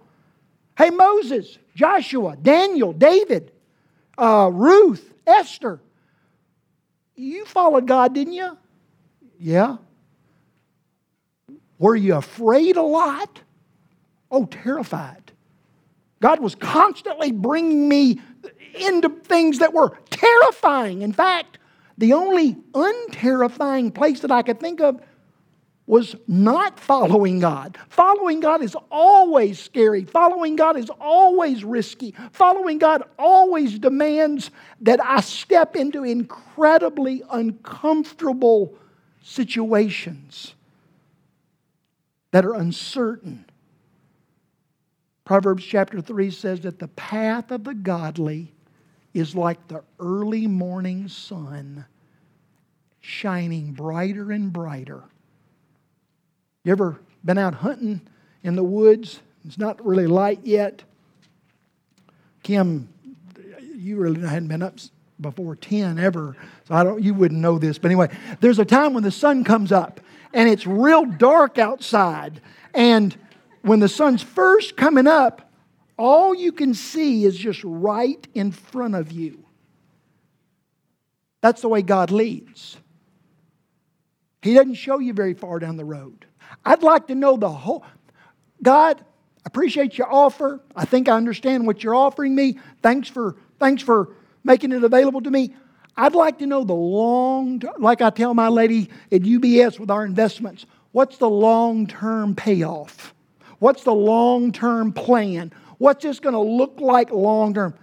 Hey, 0.77 0.89
Moses, 0.89 1.60
Joshua, 1.75 2.36
Daniel, 2.41 2.93
David, 2.93 3.51
uh, 4.17 4.49
Ruth, 4.52 5.13
Esther. 5.26 5.80
You 7.15 7.45
followed 7.45 7.88
God, 7.88 8.13
didn't 8.13 8.34
you? 8.34 8.58
Yeah. 9.39 9.78
Were 11.78 11.95
you 11.95 12.15
afraid 12.15 12.76
a 12.76 12.82
lot? 12.82 13.41
Oh, 14.32 14.45
terrified. 14.45 15.32
God 16.21 16.39
was 16.39 16.56
constantly 16.56 17.32
bringing 17.32 17.89
me 17.89 18.19
into 18.73 19.10
things 19.10 19.60
that 19.60 19.73
were 19.73 19.97
terrifying. 20.10 21.02
In 21.02 21.13
fact, 21.13 21.58
the 21.97 22.13
only 22.13 22.56
unterrifying 22.71 23.93
place 23.93 24.21
that 24.21 24.32
I 24.32 24.41
could 24.41 24.60
think 24.60 24.82
of 24.82 25.02
was 25.86 26.15
not 26.28 26.80
following 26.80 27.39
God. 27.39 27.78
Following 27.89 28.39
God 28.39 28.62
is 28.62 28.76
always 28.89 29.60
scary. 29.60 30.06
Following 30.06 30.56
God 30.56 30.78
is 30.78 30.89
always 31.02 31.63
risky. 31.63 32.15
Following 32.32 32.78
God 32.78 33.04
always 33.19 33.80
demands 33.80 34.50
that 34.82 35.04
I 35.04 35.19
step 35.22 35.76
into 35.76 36.04
incredibly 36.04 37.22
uncomfortable 37.30 38.74
situations 39.22 40.56
that 42.32 42.46
are 42.46 42.54
uncertain. 42.54 43.46
Proverbs 45.26 45.63
chapter 45.63 46.02
3 46.02 46.32
says 46.32 46.62
that 46.62 46.80
the 46.80 46.88
path 46.89 47.52
of 47.52 47.63
the 47.65 47.74
godly 47.74 48.54
is 49.13 49.36
like 49.36 49.67
the 49.67 49.84
early 50.00 50.48
morning 50.48 51.08
sun 51.08 51.86
shining 53.00 53.74
brighter 53.74 54.32
and 54.32 54.52
brighter 54.52 55.04
you 56.63 56.71
ever 56.71 56.99
been 57.26 57.38
out 57.38 57.56
hunting 57.56 58.02
in 58.43 58.56
the 58.56 58.63
woods? 58.63 59.19
It's 59.45 59.58
not 59.58 59.86
really 59.86 60.08
light 60.08 60.39
yet. 60.43 60.84
Kim, 62.41 62.89
you 63.76 63.97
really 63.97 64.21
hadn't 64.21 64.47
been 64.47 64.62
up 64.62 64.78
before 65.19 65.56
10 65.56 65.99
ever, 65.99 66.36
so 66.67 66.76
I 66.76 66.84
don't, 66.84 67.02
you 67.02 67.13
wouldn't 67.13 67.39
know 67.39 67.58
this. 67.58 67.78
But 67.78 67.91
anyway, 67.91 68.10
there's 68.39 68.60
a 68.60 68.65
time 68.65 68.93
when 68.93 69.04
the 69.04 69.12
sun 69.12 69.43
comes 69.43 69.71
up 69.71 69.99
and 70.34 70.49
it's 70.49 70.65
real 70.65 71.06
dark 71.06 71.58
outside. 71.58 72.41
And 72.73 73.15
when 73.62 73.80
the 73.80 73.89
sun's 73.89 74.23
first 74.23 74.78
coming 74.78 75.08
up, 75.08 75.52
all 75.97 76.34
you 76.34 76.52
can 76.52 76.73
see 76.73 77.26
is 77.26 77.38
just 77.38 77.62
right 77.63 78.26
in 78.34 78.52
front 78.52 78.95
of 78.95 79.12
you. 79.12 79.43
That's 81.41 81.62
the 81.62 81.69
way 81.69 81.82
God 81.82 82.10
leads. 82.10 82.78
He 84.41 84.54
doesn't 84.54 84.76
show 84.76 84.99
you 84.99 85.13
very 85.13 85.34
far 85.34 85.60
down 85.60 85.78
the 85.78 85.86
road. 85.86 86.26
I'd 86.66 86.84
like 86.84 87.08
to 87.08 87.16
know 87.16 87.38
the 87.38 87.50
whole. 87.50 87.86
God, 88.62 89.04
appreciate 89.46 89.98
your 89.98 90.12
offer. 90.12 90.62
I 90.76 90.86
think 90.86 91.10
I 91.10 91.16
understand 91.16 91.68
what 91.68 91.84
you're 91.84 91.96
offering 91.96 92.36
me. 92.36 92.60
Thanks 92.82 93.10
for, 93.10 93.36
thanks 93.60 93.84
for 93.84 94.16
making 94.44 94.72
it 94.72 94.84
available 94.84 95.22
to 95.22 95.32
me. 95.32 95.54
I'd 95.96 96.16
like 96.16 96.39
to 96.39 96.48
know 96.48 96.63
the 96.63 96.74
long, 96.74 97.62
like 97.78 98.02
I 98.02 98.10
tell 98.10 98.34
my 98.34 98.48
lady 98.48 98.89
at 99.12 99.22
UBS 99.22 99.80
with 99.80 99.92
our 99.92 100.06
investments, 100.06 100.66
what's 100.92 101.18
the 101.18 101.30
long 101.30 101.86
term 101.86 102.36
payoff? 102.36 103.13
What's 103.60 103.84
the 103.84 103.94
long 103.94 104.52
term 104.52 104.92
plan? 104.92 105.54
What's 105.78 106.04
this 106.04 106.20
going 106.20 106.34
to 106.34 106.39
look 106.39 106.80
like 106.80 107.12
long 107.12 107.54
term? 107.54 107.76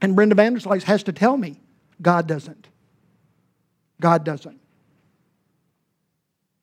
And 0.00 0.14
Brenda 0.14 0.34
Vanderslice 0.34 0.84
has 0.84 1.02
to 1.04 1.12
tell 1.12 1.36
me. 1.36 1.60
God 2.00 2.26
doesn't. 2.26 2.68
God 4.00 4.24
doesn't. 4.24 4.60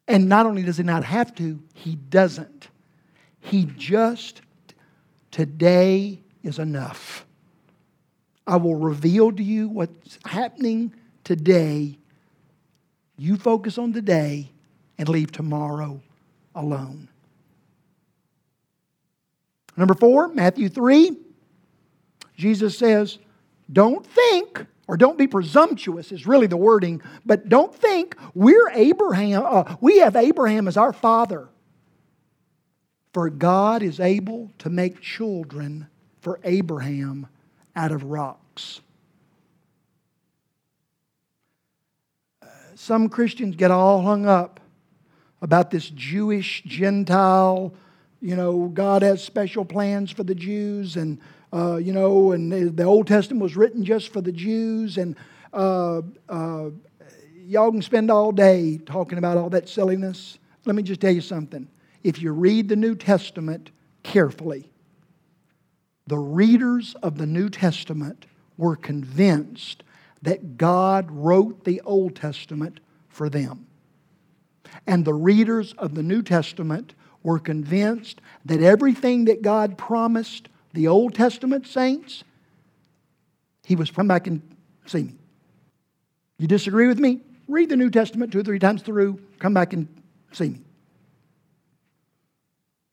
And 0.08 0.30
not 0.30 0.46
only 0.46 0.64
does 0.64 0.78
he 0.78 0.84
not 0.84 1.04
have 1.04 1.34
to, 1.36 1.62
he 1.74 1.96
doesn't. 1.96 2.70
He 3.40 3.66
just, 3.78 4.42
today 5.32 6.22
is 6.44 6.60
enough. 6.60 7.26
I 8.48 8.58
will 8.58 8.76
reveal 8.76 9.32
to 9.32 9.44
you 9.44 9.68
what's 9.68 10.20
happening 10.26 10.94
today. 11.24 11.98
You 13.18 13.38
focus 13.38 13.78
on 13.78 13.94
today 13.94 14.52
and 14.98 15.10
leave 15.10 15.32
tomorrow 15.32 16.02
alone. 16.54 17.10
Number 19.78 19.94
four, 19.94 20.30
Matthew 20.30 20.70
3, 20.70 21.18
Jesus 22.38 22.78
says, 22.78 23.18
Don't 23.72 24.06
think 24.06 24.66
or 24.88 24.98
don't 24.98 25.18
be 25.18 25.28
presumptuous 25.28 26.12
is 26.12 26.28
really 26.28 26.48
the 26.48 26.58
wording, 26.58 27.02
but 27.26 27.50
don't 27.50 27.74
think 27.74 28.16
we're 28.34 28.70
Abraham, 28.74 29.44
uh, 29.46 29.76
we 29.82 30.00
have 30.00 30.16
Abraham 30.16 30.68
as 30.68 30.78
our 30.78 30.94
father. 30.94 31.50
For 33.14 33.30
God 33.30 33.82
is 33.82 34.00
able 34.00 34.52
to 34.60 34.70
make 34.70 35.02
children 35.02 35.88
for 36.22 36.40
Abraham 36.44 37.28
out 37.76 37.92
of 37.92 38.04
rocks. 38.04 38.82
Uh, 42.42 42.48
some 42.76 43.10
Christians 43.10 43.56
get 43.56 43.72
all 43.72 44.02
hung 44.02 44.26
up 44.26 44.60
about 45.42 45.72
this 45.72 45.90
Jewish 45.90 46.64
Gentile 46.64 47.74
you 48.26 48.36
know, 48.36 48.72
God 48.74 49.04
has 49.04 49.24
special 49.24 49.64
plans 49.64 50.10
for 50.10 50.24
the 50.24 50.34
Jews, 50.34 50.96
and, 50.96 51.20
uh, 51.56 51.78
you 51.78 51.94
know, 51.94 52.34
and 52.34 52.76
the 52.76 52.84
Old 52.84 53.08
Testament 53.08 53.42
was 53.42 53.56
written 53.56 53.86
just 53.86 54.12
for 54.12 54.20
the 54.20 54.32
Jews, 54.32 54.98
and 54.98 55.16
uh, 55.54 56.02
uh, 56.28 56.70
y'all 57.46 57.72
can 57.72 57.82
spend 57.82 58.12
all 58.12 58.34
day 58.34 58.78
talking 58.86 59.18
about 59.18 59.38
all 59.38 59.50
that 59.52 59.70
silliness. 59.70 60.38
Let 60.66 60.76
me 60.76 60.84
just 60.84 61.00
tell 61.00 61.14
you 61.14 61.22
something. 61.22 61.70
If 62.04 62.22
you 62.22 62.34
read 62.34 62.68
the 62.68 62.76
New 62.76 62.94
Testament 62.94 63.72
carefully, 64.04 64.70
the 66.08 66.18
readers 66.18 66.94
of 67.02 67.18
the 67.18 67.26
New 67.26 67.50
Testament 67.50 68.26
were 68.58 68.76
convinced 68.76 69.84
that 70.24 70.58
God 70.58 71.10
wrote 71.10 71.64
the 71.64 71.80
Old 71.86 72.18
Testament 72.18 72.82
for 73.08 73.30
them. 73.30 73.66
And 74.86 75.06
the 75.06 75.14
readers 75.14 75.74
of 75.78 75.96
the 75.96 76.04
New 76.04 76.22
Testament 76.22 76.96
were 77.24 77.40
convinced 77.40 78.20
that 78.44 78.62
everything 78.62 79.26
that 79.26 79.42
God 79.42 79.78
promised 79.78 80.50
the 80.76 80.88
Old 80.88 81.16
Testament 81.16 81.66
saints, 81.66 82.24
He 83.66 83.76
was 83.76 83.90
come 83.90 84.08
back 84.08 84.28
and 84.28 84.42
see 84.86 85.04
me. 85.04 85.16
You 86.38 86.48
disagree 86.48 86.88
with 86.88 87.00
me? 87.00 87.22
Read 87.48 87.70
the 87.70 87.78
New 87.78 87.90
Testament 87.90 88.32
two 88.32 88.40
or 88.40 88.44
three 88.44 88.60
times 88.60 88.82
through, 88.82 89.20
come 89.40 89.54
back 89.54 89.74
and 89.74 89.88
see 90.32 90.50
me. 90.50 90.62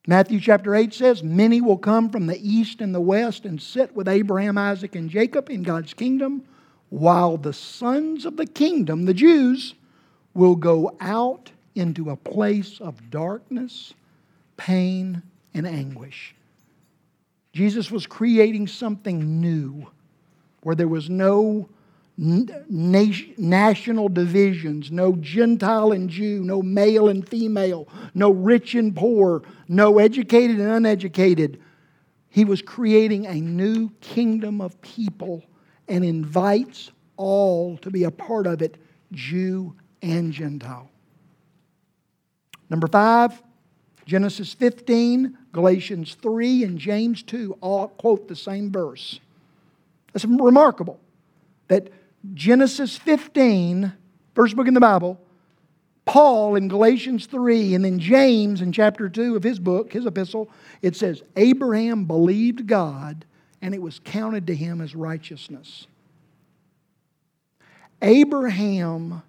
Matthew 0.07 0.41
chapter 0.41 0.75
8 0.75 0.93
says, 0.93 1.23
Many 1.23 1.61
will 1.61 1.79
come 1.79 2.11
from 2.11 2.27
the 2.27 2.39
east 2.41 2.81
and 2.81 2.95
the 2.95 3.01
west 3.01 3.45
and 3.45 3.63
sit 3.63 3.95
with 3.95 4.09
Abraham, 4.09 4.59
Isaac, 4.59 4.97
and 4.97 5.09
Jacob 5.09 5.49
in 5.49 5.63
God's 5.63 5.95
kingdom, 5.95 6.43
while 6.89 7.37
the 7.37 7.53
sons 7.53 8.27
of 8.27 8.37
the 8.37 8.47
kingdom, 8.47 9.05
the 9.05 9.15
Jews, 9.15 9.75
will 10.35 10.57
go 10.57 10.97
out 11.01 11.53
into 11.75 12.11
a 12.11 12.17
place 12.17 12.81
of 12.81 13.11
darkness, 13.11 13.95
pain, 14.57 15.23
and 15.55 15.67
anguish. 15.67 16.35
Jesus 17.53 17.91
was 17.91 18.07
creating 18.07 18.67
something 18.67 19.41
new 19.41 19.87
where 20.63 20.75
there 20.75 20.89
was 20.89 21.11
no 21.11 21.69
national 22.17 24.09
divisions, 24.09 24.91
no 24.91 25.17
Gentile 25.17 25.93
and 25.93 26.09
Jew, 26.09 26.43
no 26.45 26.63
male 26.63 27.09
and 27.09 27.29
female, 27.29 27.89
no 28.15 28.31
rich 28.31 28.75
and 28.75 28.95
poor, 28.95 29.43
no 29.69 29.99
educated 29.99 30.61
and 30.61 30.71
uneducated. 30.71 31.61
He 32.29 32.45
was 32.45 32.63
creating 32.63 33.27
a 33.27 33.35
new 33.35 33.91
kingdom 34.01 34.61
of 34.61 34.81
people 34.83 35.43
and 35.89 36.05
invites 36.05 36.91
all 37.17 37.77
to 37.79 37.91
be 37.91 38.05
a 38.05 38.11
part 38.11 38.47
of 38.47 38.63
it, 38.63 38.77
Jew 39.13 39.75
and 40.01 40.33
Gentile. 40.33 40.91
Number 42.71 42.87
five, 42.87 43.43
Genesis 44.07 44.55
15, 44.55 45.37
Galatians 45.53 46.17
3, 46.21 46.65
and 46.65 46.79
James 46.79 47.23
2 47.23 47.59
all 47.61 47.89
quote 47.89 48.29
the 48.29 48.37
same 48.37 48.73
verse. 48.73 49.21
That's 50.13 50.25
remarkable 50.25 50.99
that 51.69 51.89
Genesis 52.35 52.97
15, 52.97 53.93
first 54.35 54.57
book 54.57 54.69
in 54.69 54.75
the 54.75 54.81
Bible, 54.81 55.21
Paul 56.05 56.57
in 56.57 56.69
Galatians 56.69 57.27
3, 57.27 57.75
and 57.75 57.85
then 57.85 57.99
James 57.99 58.61
in 58.61 58.73
chapter 58.73 59.09
2 59.09 59.37
of 59.37 59.43
his 59.43 59.59
book, 59.59 59.93
his 59.93 60.07
epistle, 60.07 60.51
it 60.81 60.97
says, 60.97 61.23
Abraham 61.37 62.05
believed 62.05 62.67
God 62.67 63.25
and 63.61 63.75
it 63.75 63.81
was 63.81 64.01
counted 64.05 64.47
to 64.49 64.55
him 64.55 64.81
as 64.81 64.95
righteousness. 64.95 65.87
Abraham 68.03 69.23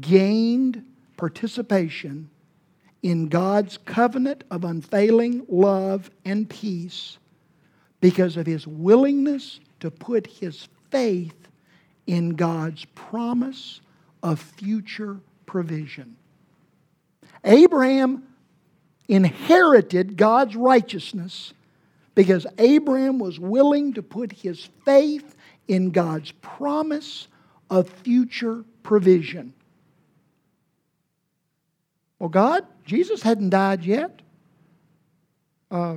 gained 0.00 0.84
participation 1.16 2.30
in 3.04 3.28
God's 3.28 3.76
covenant 3.84 4.44
of 4.50 4.64
unfailing 4.64 5.44
love 5.46 6.10
and 6.24 6.48
peace 6.48 7.18
because 8.00 8.38
of 8.38 8.46
his 8.46 8.66
willingness 8.66 9.60
to 9.80 9.90
put 9.90 10.26
his 10.26 10.68
faith 10.90 11.48
in 12.06 12.30
God's 12.30 12.86
promise 12.94 13.82
of 14.22 14.40
future 14.40 15.20
provision. 15.44 16.16
Abraham 17.44 18.22
inherited 19.06 20.16
God's 20.16 20.56
righteousness 20.56 21.52
because 22.14 22.46
Abraham 22.56 23.18
was 23.18 23.38
willing 23.38 23.92
to 23.92 24.02
put 24.02 24.32
his 24.32 24.70
faith 24.86 25.36
in 25.68 25.90
God's 25.90 26.32
promise 26.40 27.28
of 27.68 27.86
future 27.90 28.64
provision. 28.82 29.52
Well, 32.24 32.30
God, 32.30 32.64
Jesus 32.86 33.20
hadn't 33.20 33.50
died 33.50 33.84
yet. 33.84 34.22
Uh, 35.70 35.96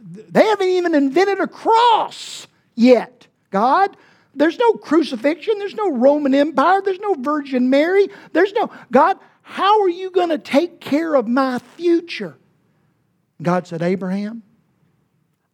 they 0.00 0.46
haven't 0.46 0.68
even 0.68 0.94
invented 0.94 1.40
a 1.40 1.46
cross 1.46 2.46
yet. 2.74 3.26
God, 3.50 3.94
there's 4.34 4.58
no 4.58 4.72
crucifixion. 4.72 5.58
There's 5.58 5.74
no 5.74 5.92
Roman 5.92 6.34
Empire. 6.34 6.80
There's 6.82 7.00
no 7.00 7.12
Virgin 7.16 7.68
Mary. 7.68 8.08
There's 8.32 8.54
no, 8.54 8.70
God, 8.90 9.18
how 9.42 9.82
are 9.82 9.90
you 9.90 10.10
going 10.10 10.30
to 10.30 10.38
take 10.38 10.80
care 10.80 11.14
of 11.14 11.28
my 11.28 11.58
future? 11.76 12.38
God 13.42 13.66
said, 13.66 13.82
Abraham, 13.82 14.42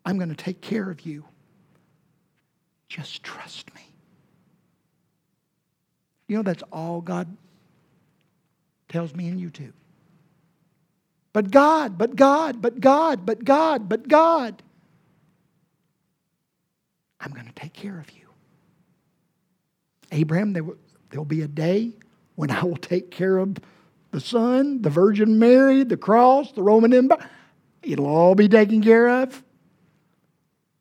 I'm 0.07 0.17
going 0.17 0.29
to 0.29 0.37
take 0.37 0.61
care 0.61 0.93
of 0.93 1.01
you. 1.01 1.25
Just 2.89 3.25
trust 3.25 3.75
me. 3.75 3.83
You 6.29 6.37
know, 6.37 6.45
that's 6.45 6.62
all 6.71 7.01
God 7.01 7.37
tells 8.89 9.12
me 9.12 9.27
and 9.27 9.41
you 9.41 9.51
too. 9.51 9.73
But 11.35 11.51
God, 11.51 11.99
but 11.99 12.14
God, 12.14 12.62
but 12.62 12.80
God, 12.80 13.26
but 13.26 13.45
God, 13.45 13.89
but 13.89 14.09
God. 14.09 14.62
I'm 17.20 17.32
going 17.32 17.47
to 17.47 17.53
take 17.53 17.72
care 17.72 17.99
of 17.99 18.11
you. 18.12 18.28
Abraham, 20.12 20.53
there 20.53 20.62
will 21.12 21.24
be 21.24 21.43
a 21.43 21.49
day 21.49 21.91
when 22.37 22.53
I 22.53 22.62
will 22.62 22.76
take 22.76 23.11
care 23.11 23.39
of 23.39 23.57
the 24.12 24.20
Son, 24.20 24.80
the 24.80 24.91
Virgin 24.91 25.41
Mary, 25.41 25.82
the 25.82 25.97
cross, 25.97 26.53
the 26.53 26.62
Roman 26.62 26.95
Empire. 26.95 27.28
It'll 27.82 28.07
all 28.07 28.37
be 28.37 28.49
taken 28.49 28.80
care 28.80 29.09
of. 29.09 29.43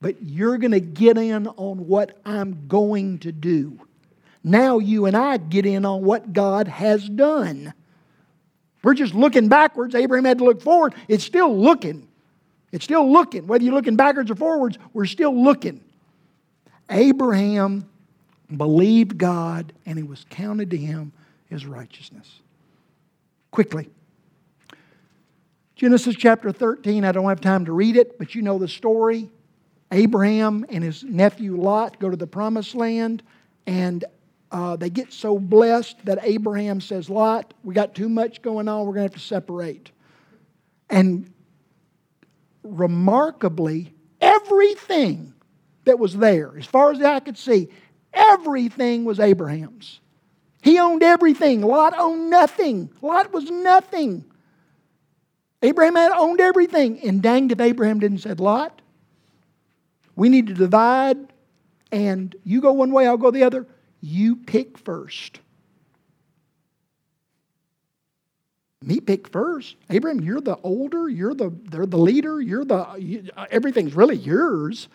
But 0.01 0.21
you're 0.21 0.59
going 0.59 0.71
to 0.71 0.79
get 0.79 1.17
in 1.17 1.47
on 1.47 1.87
what 1.87 2.19
I'm 2.25 2.67
going 2.67 3.19
to 3.19 3.31
do. 3.31 3.79
Now 4.43 4.77
you 4.77 5.07
and 5.07 5.17
I 5.17 5.37
get 5.37 5.65
in 5.65 5.83
on 5.83 6.03
what 6.03 6.31
God 6.31 6.67
has 6.67 7.09
done. 7.09 7.73
We're 8.83 8.93
just 8.93 9.15
looking 9.15 9.47
backwards. 9.47 9.95
Abraham 9.95 10.25
had 10.25 10.39
to 10.39 10.43
look 10.43 10.61
forward. 10.61 10.93
It's 11.07 11.23
still 11.23 11.57
looking. 11.57 12.07
It's 12.71 12.83
still 12.83 13.11
looking. 13.11 13.47
Whether 13.47 13.63
you're 13.63 13.73
looking 13.73 13.95
backwards 13.95 14.29
or 14.29 14.35
forwards, 14.35 14.77
we're 14.93 15.05
still 15.05 15.43
looking. 15.43 15.81
Abraham 16.89 17.89
believed 18.55 19.17
God, 19.17 19.73
and 19.85 19.97
it 19.97 20.07
was 20.07 20.25
counted 20.29 20.69
to 20.71 20.77
him 20.77 21.13
as 21.49 21.65
righteousness. 21.65 22.41
Quickly. 23.51 23.89
Genesis 25.75 26.15
chapter 26.15 26.51
13, 26.51 27.03
I 27.05 27.11
don't 27.11 27.29
have 27.29 27.41
time 27.41 27.65
to 27.65 27.71
read 27.71 27.95
it, 27.95 28.17
but 28.17 28.35
you 28.35 28.41
know 28.41 28.57
the 28.57 28.67
story. 28.67 29.29
Abraham 29.91 30.65
and 30.69 30.83
his 30.83 31.03
nephew 31.03 31.55
Lot 31.55 31.99
go 31.99 32.09
to 32.09 32.17
the 32.17 32.27
promised 32.27 32.75
land, 32.75 33.23
and 33.65 34.03
uh, 34.53 34.77
they 34.77 34.89
get 34.89 35.11
so 35.11 35.37
blessed 35.37 35.97
that 36.05 36.19
Abraham 36.21 36.79
says, 36.79 37.09
Lot, 37.09 37.53
we 37.63 37.73
got 37.73 37.93
too 37.93 38.07
much 38.07 38.41
going 38.41 38.69
on, 38.69 38.85
we're 38.85 38.93
going 38.93 39.09
to 39.09 39.13
have 39.13 39.21
to 39.21 39.27
separate. 39.27 39.91
And 40.89 41.33
remarkably, 42.63 43.93
everything 44.21 45.33
that 45.83 45.99
was 45.99 46.15
there, 46.15 46.53
as 46.57 46.65
far 46.65 46.91
as 46.91 47.01
I 47.01 47.19
could 47.19 47.37
see, 47.37 47.69
Everything 48.13 49.05
was 49.05 49.19
Abraham's. 49.19 49.99
He 50.61 50.79
owned 50.79 51.03
everything. 51.03 51.61
Lot 51.61 51.97
owned 51.97 52.29
nothing. 52.29 52.89
Lot 53.01 53.33
was 53.33 53.49
nothing. 53.49 54.23
Abraham 55.61 55.95
had 55.95 56.11
owned 56.11 56.39
everything. 56.39 56.99
And 57.01 57.21
danged 57.21 57.51
if 57.51 57.59
Abraham 57.59 57.99
didn't 57.99 58.19
said, 58.19 58.39
Lot, 58.39 58.81
we 60.15 60.29
need 60.29 60.47
to 60.47 60.53
divide, 60.53 61.17
and 61.91 62.35
you 62.43 62.61
go 62.61 62.71
one 62.71 62.91
way, 62.91 63.07
I'll 63.07 63.17
go 63.17 63.31
the 63.31 63.43
other. 63.43 63.65
You 64.05 64.35
pick 64.35 64.77
first. 64.77 65.39
Me 68.81 68.99
pick 68.99 69.29
first. 69.29 69.77
Abraham, 69.89 70.19
you're 70.19 70.41
the 70.41 70.57
older, 70.61 71.07
you're 71.07 71.33
the, 71.33 71.53
they're 71.69 71.85
the 71.85 71.97
leader, 71.97 72.41
you're 72.41 72.65
the, 72.65 72.95
you, 72.99 73.29
everything's 73.49 73.95
really 73.95 74.17
yours. 74.17 74.89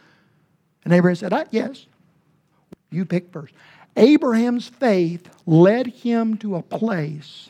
And 0.85 0.93
Abraham 0.93 1.17
said, 1.17 1.49
Yes. 1.51 1.87
You 2.91 3.07
pick 3.07 3.33
first. 3.33 3.55
Abraham's 3.97 4.69
faith 4.69 5.31
led 5.47 5.87
him 5.87 6.37
to 6.39 6.57
a 6.57 6.63
place 6.63 7.49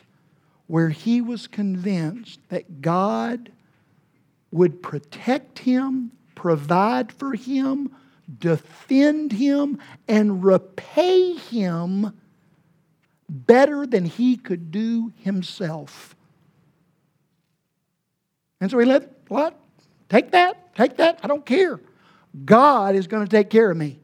where 0.67 0.91
he 0.91 1.19
was 1.19 1.45
convinced 1.45 2.39
that 2.47 2.81
God 2.81 3.51
would 4.51 4.81
protect 4.81 5.59
him, 5.59 6.11
provide 6.35 7.11
for 7.11 7.33
him, 7.33 7.91
defend 8.37 9.31
him, 9.31 9.79
and 10.07 10.43
repay 10.43 11.33
him 11.33 12.13
better 13.27 13.85
than 13.85 14.05
he 14.05 14.37
could 14.37 14.71
do 14.71 15.11
himself. 15.15 16.15
And 18.61 18.69
so 18.69 18.77
he 18.79 18.85
let, 18.85 19.09
what? 19.27 19.57
Take 20.09 20.31
that, 20.31 20.75
take 20.75 20.97
that, 20.97 21.19
I 21.23 21.27
don't 21.27 21.45
care. 21.45 21.79
God 22.45 22.95
is 22.95 23.07
going 23.07 23.25
to 23.25 23.29
take 23.29 23.49
care 23.49 23.71
of 23.71 23.77
me. 23.77 23.99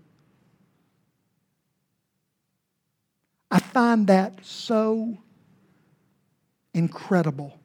I 3.51 3.59
find 3.59 4.07
that 4.07 4.45
so 4.45 5.17
incredible. 6.73 7.57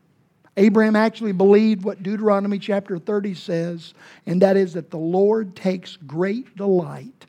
Abraham 0.57 0.96
actually 0.96 1.32
believed 1.32 1.84
what 1.84 2.03
Deuteronomy 2.03 2.59
chapter 2.59 2.98
30 2.98 3.34
says, 3.34 3.94
and 4.26 4.42
that 4.42 4.57
is 4.57 4.74
that 4.74 4.90
the 4.90 4.98
Lord 4.98 5.55
takes 5.57 5.96
great 5.96 6.57
delight 6.57 7.26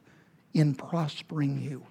in 0.53 0.74
prospering 0.74 1.61
you. 1.61 1.84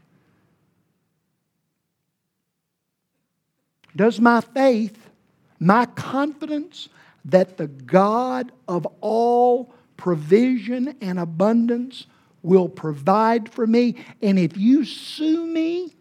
Does 3.97 4.21
my 4.21 4.41
faith, 4.41 5.11
my 5.59 5.87
confidence 5.87 6.89
that 7.25 7.57
the 7.57 7.67
God 7.67 8.53
of 8.69 8.87
all 9.01 9.73
provision 9.97 10.97
and 11.01 11.19
abundance 11.19 12.07
will 12.43 12.69
provide 12.69 13.53
for 13.53 13.67
me, 13.67 13.97
and 14.23 14.39
if 14.39 14.57
you 14.57 14.85
sue 14.85 15.45
me, 15.45 15.93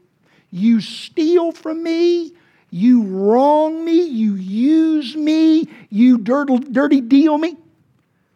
you 0.52 0.80
steal 0.82 1.52
from 1.52 1.84
me, 1.84 2.34
you 2.72 3.04
wrong 3.04 3.84
me, 3.84 4.02
you 4.02 4.36
use 4.36 5.16
me, 5.16 5.68
you 5.90 6.18
dirty, 6.18 6.60
dirty 6.60 7.02
deal 7.02 7.38
me. 7.38 7.58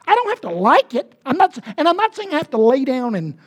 I 0.06 0.16
don't 0.16 0.30
have 0.30 0.42
to 0.42 0.50
like 0.50 0.94
it. 0.96 1.14
I'm 1.26 1.38
not, 1.38 1.58
and 1.78 1.88
I'm 1.88 1.96
not 1.96 2.16
saying 2.16 2.34
I 2.34 2.38
have 2.38 2.50
to 2.52 2.58
lay 2.58 2.84
down 2.84 3.16
and 3.16 3.38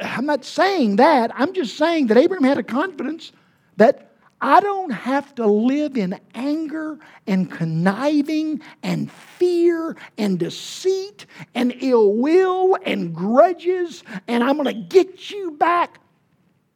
I'm 0.00 0.26
not 0.26 0.44
saying 0.44 0.96
that. 0.96 1.30
I'm 1.34 1.52
just 1.54 1.76
saying 1.76 2.08
that 2.08 2.16
Abraham 2.16 2.44
had 2.44 2.58
a 2.58 2.62
confidence 2.62 3.32
that 3.76 4.12
I 4.40 4.60
don't 4.60 4.90
have 4.90 5.34
to 5.36 5.46
live 5.46 5.96
in 5.96 6.18
anger 6.34 6.98
and 7.26 7.50
conniving 7.50 8.60
and 8.82 9.10
fear 9.10 9.96
and 10.16 10.38
deceit 10.38 11.26
and 11.54 11.74
ill 11.80 12.12
will 12.12 12.78
and 12.84 13.14
grudges 13.14 14.04
and 14.28 14.44
I'm 14.44 14.56
going 14.56 14.66
to 14.66 14.80
get 14.80 15.30
you 15.30 15.52
back 15.52 15.98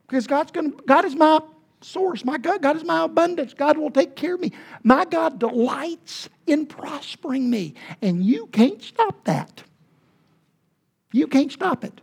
because 0.08 0.26
God's 0.26 0.50
going 0.50 0.72
to, 0.72 0.82
God 0.84 1.04
is 1.04 1.14
my 1.14 1.40
source. 1.84 2.24
My 2.24 2.38
God, 2.38 2.62
God 2.62 2.76
is 2.76 2.84
my 2.84 3.04
abundance. 3.04 3.54
God 3.54 3.78
will 3.78 3.90
take 3.90 4.16
care 4.16 4.34
of 4.34 4.40
me. 4.40 4.52
My 4.82 5.04
God 5.04 5.38
delights 5.38 6.28
in 6.46 6.66
prospering 6.66 7.48
me. 7.50 7.74
And 8.00 8.24
you 8.24 8.46
can't 8.46 8.82
stop 8.82 9.24
that. 9.24 9.62
You 11.12 11.26
can't 11.26 11.52
stop 11.52 11.84
it. 11.84 12.00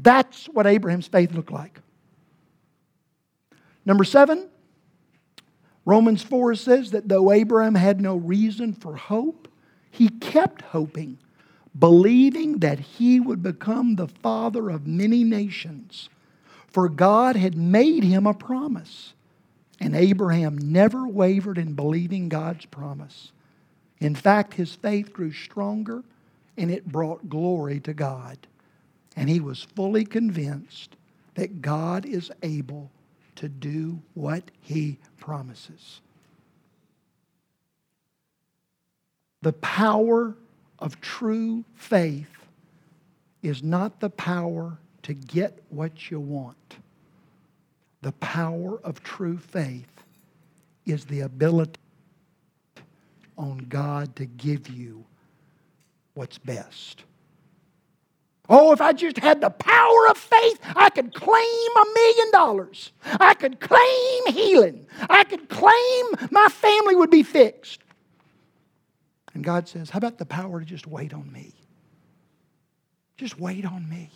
That's 0.00 0.46
what 0.46 0.66
Abraham's 0.66 1.08
faith 1.08 1.32
looked 1.32 1.52
like. 1.52 1.80
Number 3.84 4.04
seven, 4.04 4.48
Romans 5.84 6.22
4 6.22 6.54
says 6.54 6.90
that 6.90 7.08
though 7.08 7.32
Abraham 7.32 7.74
had 7.74 8.00
no 8.00 8.16
reason 8.16 8.74
for 8.74 8.96
hope, 8.96 9.48
he 9.90 10.08
kept 10.08 10.60
hoping, 10.60 11.18
believing 11.78 12.58
that 12.58 12.78
he 12.78 13.18
would 13.18 13.42
become 13.42 13.96
the 13.96 14.08
father 14.08 14.68
of 14.68 14.86
many 14.86 15.24
nations. 15.24 16.10
For 16.68 16.88
God 16.88 17.36
had 17.36 17.56
made 17.56 18.04
him 18.04 18.26
a 18.26 18.34
promise. 18.34 19.14
And 19.80 19.94
Abraham 19.94 20.58
never 20.58 21.06
wavered 21.06 21.56
in 21.56 21.74
believing 21.74 22.28
God's 22.28 22.66
promise. 22.66 23.32
In 24.00 24.14
fact, 24.14 24.54
his 24.54 24.74
faith 24.74 25.12
grew 25.12 25.32
stronger 25.32 26.02
and 26.56 26.70
it 26.70 26.86
brought 26.86 27.28
glory 27.28 27.80
to 27.80 27.94
God. 27.94 28.38
And 29.16 29.28
he 29.28 29.40
was 29.40 29.62
fully 29.62 30.04
convinced 30.04 30.96
that 31.34 31.62
God 31.62 32.04
is 32.04 32.30
able 32.42 32.90
to 33.36 33.48
do 33.48 34.00
what 34.14 34.50
he 34.60 34.98
promises. 35.18 36.00
The 39.42 39.52
power 39.52 40.36
of 40.80 41.00
true 41.00 41.64
faith 41.76 42.46
is 43.42 43.62
not 43.62 44.00
the 44.00 44.10
power 44.10 44.78
to 45.08 45.14
get 45.14 45.58
what 45.70 46.10
you 46.10 46.20
want. 46.20 46.76
The 48.02 48.12
power 48.12 48.78
of 48.84 49.02
true 49.02 49.38
faith 49.38 50.04
is 50.84 51.06
the 51.06 51.20
ability 51.20 51.80
on 53.38 53.56
God 53.70 54.14
to 54.16 54.26
give 54.26 54.68
you 54.68 55.06
what's 56.12 56.36
best. 56.36 57.04
Oh, 58.50 58.72
if 58.72 58.82
I 58.82 58.92
just 58.92 59.16
had 59.16 59.40
the 59.40 59.48
power 59.48 60.08
of 60.10 60.18
faith, 60.18 60.60
I 60.76 60.90
could 60.90 61.14
claim 61.14 61.70
a 61.76 61.84
million 61.94 62.30
dollars. 62.30 62.92
I 63.02 63.32
could 63.32 63.60
claim 63.60 64.26
healing. 64.26 64.86
I 65.08 65.24
could 65.24 65.48
claim 65.48 66.04
my 66.30 66.48
family 66.50 66.96
would 66.96 67.10
be 67.10 67.22
fixed. 67.22 67.80
And 69.32 69.42
God 69.42 69.68
says, 69.68 69.88
How 69.88 69.96
about 69.96 70.18
the 70.18 70.26
power 70.26 70.60
to 70.60 70.66
just 70.66 70.86
wait 70.86 71.14
on 71.14 71.32
me? 71.32 71.54
Just 73.16 73.40
wait 73.40 73.64
on 73.64 73.88
me. 73.88 74.10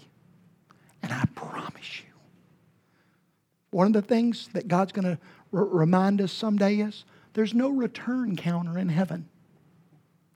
And 1.03 1.13
I 1.13 1.25
promise 1.35 2.01
you, 2.01 2.13
one 3.71 3.87
of 3.87 3.93
the 3.93 4.03
things 4.03 4.49
that 4.53 4.69
God's 4.69 4.93
going 4.93 5.05
to 5.05 5.19
r- 5.53 5.65
remind 5.65 6.21
us 6.21 6.33
someday 6.33 6.77
is 6.77 7.05
there's 7.35 7.55
no 7.55 7.71
return 7.71 8.37
counter 8.37 8.79
in 8.79 8.89
heaven. 8.89 9.29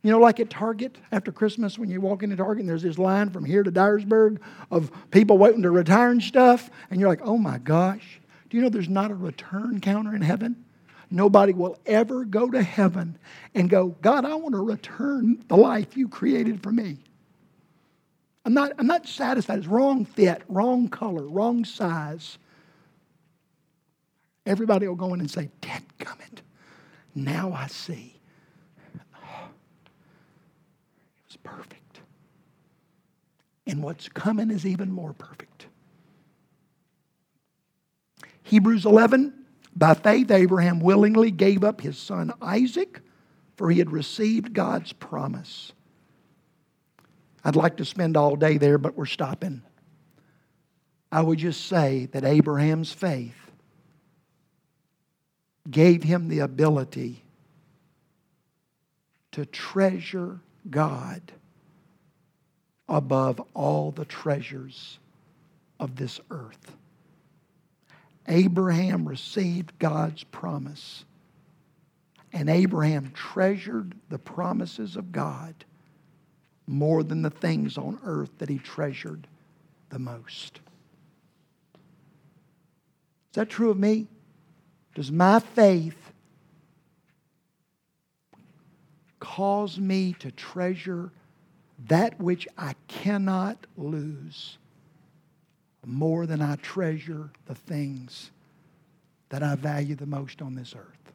You 0.03 0.12
know, 0.12 0.19
like 0.19 0.39
at 0.39 0.51
Target 0.51 0.99
after 1.11 1.33
Christmas, 1.33 1.79
when 1.79 1.91
you 1.91 2.01
walk 2.01 2.23
into 2.23 2.37
Target 2.37 2.61
and 2.61 2.69
there's 2.69 2.83
this 2.83 2.99
line 2.99 3.31
from 3.31 3.45
here 3.45 3.62
to 3.62 3.73
Dyersburg 3.73 4.39
of 4.71 4.91
people 5.11 5.37
waiting 5.37 5.62
to 5.62 5.71
retire 5.71 6.11
and 6.11 6.23
stuff, 6.23 6.71
and 6.91 7.01
you're 7.01 7.09
like, 7.09 7.23
oh 7.23 7.37
my 7.37 7.59
gosh. 7.59 8.21
Do 8.49 8.57
you 8.57 8.62
know 8.62 8.69
there's 8.69 8.89
not 8.89 9.11
a 9.11 9.14
return 9.14 9.81
counter 9.81 10.14
in 10.14 10.23
heaven? 10.23 10.64
Nobody 11.11 11.53
will 11.53 11.79
ever 11.87 12.25
go 12.25 12.51
to 12.51 12.62
heaven 12.62 13.19
and 13.55 13.71
go, 13.71 13.89
God, 14.01 14.25
I 14.25 14.35
want 14.35 14.55
to 14.55 14.61
return 14.61 15.45
the 15.49 15.57
life 15.57 15.97
you 15.97 16.09
created 16.09 16.62
for 16.62 16.73
me. 16.73 16.99
I'm 18.47 18.55
not, 18.55 18.73
I'm 18.79 18.87
not 18.87 19.09
satisfied. 19.09 19.59
It's 19.59 19.67
wrong 19.67 20.05
fit, 20.05 20.43
wrong 20.49 20.89
color, 20.89 21.27
wrong 21.27 21.65
size. 21.65 22.39
Everybody 24.47 24.87
will 24.87 24.95
go 24.95 25.13
in 25.15 25.19
and 25.21 25.29
say, 25.29 25.51
Dadgummit, 25.61 26.43
now 27.13 27.53
I 27.53 27.67
see. 27.67 28.21
It 28.95 29.01
was 31.27 31.37
perfect. 31.43 31.99
And 33.67 33.83
what's 33.83 34.09
coming 34.09 34.53
is 34.53 34.65
even 34.65 34.93
more 34.93 35.13
perfect. 35.13 35.67
Hebrews 38.45 38.87
11, 38.87 39.35
by 39.75 39.95
faith, 39.95 40.31
Abraham 40.31 40.79
willingly 40.79 41.33
gave 41.33 41.65
up 41.65 41.81
his 41.81 41.99
son 41.99 42.33
Isaac, 42.41 43.01
for 43.57 43.73
he 43.73 43.81
had 43.81 43.91
received 43.91 44.53
God's 44.53 44.93
promise. 44.93 45.73
I'd 47.47 47.55
like 47.55 47.77
to 47.77 47.85
spend 47.85 48.17
all 48.17 48.35
day 48.35 48.59
there, 48.59 48.77
but 48.77 48.97
we're 48.97 49.07
stopping. 49.07 49.63
I 51.13 51.23
would 51.23 51.39
just 51.39 51.67
say 51.67 52.07
that 52.07 52.25
Abraham's 52.25 52.93
faith 52.93 53.39
gave 55.71 56.03
him 56.03 56.27
the 56.27 56.41
ability 56.41 57.23
to 59.31 59.47
treasure 59.47 60.41
God 60.69 61.23
above 62.89 63.41
all 63.55 63.93
the 63.93 64.07
treasures 64.07 64.99
of 65.79 65.95
this 65.95 66.19
earth. 66.33 66.73
Abraham 68.27 69.07
received 69.07 69.79
God's 69.79 70.25
promise, 70.25 71.05
and 72.33 72.51
Abraham 72.51 73.13
treasured 73.13 73.95
the 74.09 74.19
promises 74.19 74.97
of 74.97 75.13
God 75.13 75.65
more 76.67 77.03
than 77.03 77.23
the 77.23 77.31
things 77.31 77.79
on 77.79 77.99
earth 78.05 78.31
that 78.39 78.49
he 78.49 78.59
treasured 78.59 79.27
the 79.91 79.99
most. 79.99 80.61
Is 83.31 83.35
that 83.35 83.51
true 83.51 83.71
of 83.71 83.79
me? 83.79 84.07
Does 84.95 85.12
my 85.12 85.41
faith 85.41 86.12
cause 89.21 89.79
me 89.79 90.14
to 90.19 90.31
treasure 90.31 91.11
that 91.89 92.19
which 92.19 92.49
I 92.57 92.75
cannot 92.89 93.67
lose 93.77 94.59
more 95.85 96.27
than 96.27 96.41
I 96.41 96.57
treasure 96.57 97.31
the 97.45 97.55
things 97.55 98.31
that 99.29 99.43
I 99.43 99.55
value 99.55 99.95
the 99.95 100.07
most 100.07 100.41
on 100.43 100.55
this 100.55 100.75
earth? 100.75 101.06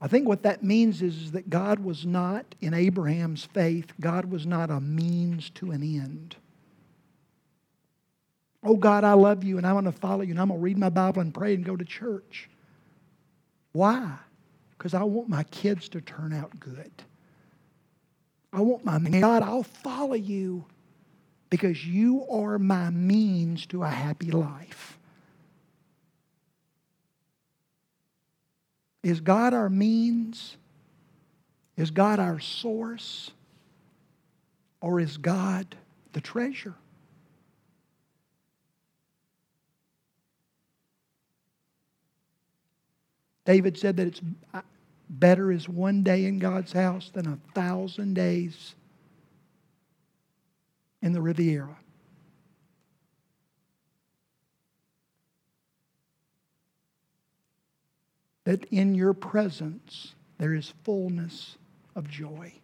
I 0.00 0.06
think 0.06 0.28
what 0.28 0.42
that 0.44 0.62
means 0.62 1.02
is, 1.02 1.16
is 1.22 1.32
that 1.32 1.50
God 1.50 1.80
was 1.80 2.06
not, 2.06 2.54
in 2.60 2.72
Abraham's 2.72 3.44
faith, 3.44 3.92
God 4.00 4.26
was 4.26 4.46
not 4.46 4.70
a 4.70 4.80
means 4.80 5.50
to 5.50 5.72
an 5.72 5.82
end. 5.82 6.36
Oh, 8.62 8.76
God, 8.76 9.04
I 9.04 9.14
love 9.14 9.44
you 9.44 9.58
and 9.58 9.66
I'm 9.66 9.74
going 9.74 9.84
to 9.84 9.92
follow 9.92 10.22
you 10.22 10.30
and 10.30 10.40
I'm 10.40 10.48
going 10.48 10.60
to 10.60 10.64
read 10.64 10.78
my 10.78 10.90
Bible 10.90 11.20
and 11.20 11.34
pray 11.34 11.54
and 11.54 11.64
go 11.64 11.76
to 11.76 11.84
church. 11.84 12.48
Why? 13.72 14.16
Because 14.70 14.94
I 14.94 15.02
want 15.02 15.28
my 15.28 15.44
kids 15.44 15.88
to 15.90 16.00
turn 16.00 16.32
out 16.32 16.58
good. 16.60 16.92
I 18.52 18.60
want 18.60 18.84
my 18.84 18.98
God, 18.98 19.42
I'll 19.42 19.62
follow 19.62 20.14
you 20.14 20.64
because 21.50 21.86
you 21.86 22.26
are 22.30 22.58
my 22.58 22.90
means 22.90 23.66
to 23.66 23.82
a 23.82 23.88
happy 23.88 24.30
life. 24.30 24.97
Is 29.08 29.20
God 29.20 29.54
our 29.54 29.70
means? 29.70 30.58
Is 31.78 31.90
God 31.90 32.20
our 32.20 32.38
source? 32.38 33.30
Or 34.82 35.00
is 35.00 35.16
God 35.16 35.74
the 36.12 36.20
treasure? 36.20 36.74
David 43.46 43.78
said 43.78 43.96
that 43.96 44.08
it's 44.08 44.20
better 45.08 45.50
is 45.52 45.70
one 45.70 46.02
day 46.02 46.26
in 46.26 46.38
God's 46.38 46.72
house 46.72 47.08
than 47.08 47.26
a 47.26 47.38
thousand 47.54 48.12
days 48.12 48.74
in 51.00 51.14
the 51.14 51.22
Riviera. 51.22 51.78
That 58.48 58.64
in 58.70 58.94
your 58.94 59.12
presence 59.12 60.14
there 60.38 60.54
is 60.54 60.72
fullness 60.82 61.58
of 61.94 62.08
joy. 62.08 62.54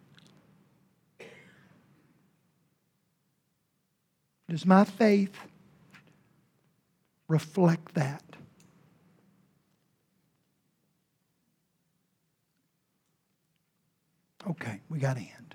Does 4.49 4.65
my 4.65 4.83
faith 4.83 5.37
reflect 7.27 7.93
that? 7.93 8.23
Okay, 14.49 14.81
we 14.89 14.97
got 14.97 15.17
to 15.17 15.21
end. 15.21 15.53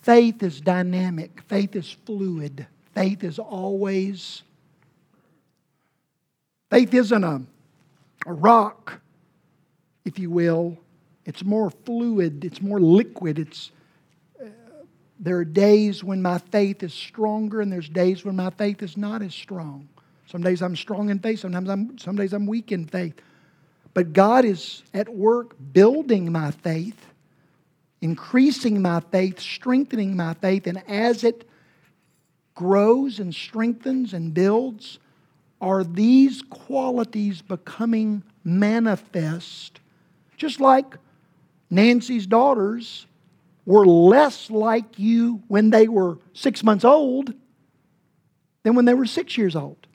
Faith 0.00 0.44
is 0.44 0.60
dynamic, 0.60 1.42
faith 1.48 1.74
is 1.74 1.90
fluid, 1.90 2.68
faith 2.94 3.24
is 3.24 3.40
always. 3.40 4.44
Faith 6.70 6.94
isn't 6.94 7.24
a, 7.24 7.42
a 8.26 8.32
rock, 8.32 9.00
if 10.04 10.18
you 10.18 10.30
will. 10.30 10.78
It's 11.26 11.44
more 11.44 11.70
fluid, 11.70 12.44
it's 12.44 12.62
more 12.62 12.80
liquid. 12.80 13.38
It's, 13.38 13.72
uh, 14.40 14.46
there 15.18 15.36
are 15.36 15.44
days 15.44 16.02
when 16.02 16.22
my 16.22 16.38
faith 16.38 16.82
is 16.82 16.94
stronger, 16.94 17.60
and 17.60 17.72
there's 17.72 17.88
days 17.88 18.24
when 18.24 18.36
my 18.36 18.50
faith 18.50 18.82
is 18.82 18.96
not 18.96 19.20
as 19.20 19.34
strong. 19.34 19.88
Some 20.26 20.42
days 20.42 20.62
I'm 20.62 20.76
strong 20.76 21.10
in 21.10 21.18
faith, 21.18 21.40
sometimes 21.40 21.68
I'm, 21.68 21.98
some 21.98 22.14
days 22.14 22.32
I'm 22.32 22.46
weak 22.46 22.70
in 22.70 22.86
faith. 22.86 23.14
But 23.92 24.12
God 24.12 24.44
is 24.44 24.84
at 24.94 25.08
work 25.08 25.56
building 25.72 26.30
my 26.30 26.52
faith, 26.52 27.06
increasing 28.00 28.80
my 28.80 29.00
faith, 29.00 29.40
strengthening 29.40 30.16
my 30.16 30.34
faith, 30.34 30.68
and 30.68 30.82
as 30.88 31.24
it 31.24 31.48
grows 32.54 33.18
and 33.18 33.34
strengthens 33.34 34.14
and 34.14 34.32
builds, 34.32 35.00
are 35.60 35.84
these 35.84 36.42
qualities 36.42 37.42
becoming 37.42 38.22
manifest? 38.44 39.80
Just 40.36 40.60
like 40.60 40.96
Nancy's 41.68 42.26
daughters 42.26 43.06
were 43.66 43.86
less 43.86 44.50
like 44.50 44.98
you 44.98 45.42
when 45.48 45.70
they 45.70 45.86
were 45.86 46.18
six 46.32 46.64
months 46.64 46.84
old 46.84 47.34
than 48.62 48.74
when 48.74 48.84
they 48.84 48.94
were 48.94 49.06
six 49.06 49.38
years 49.38 49.54
old, 49.56 49.86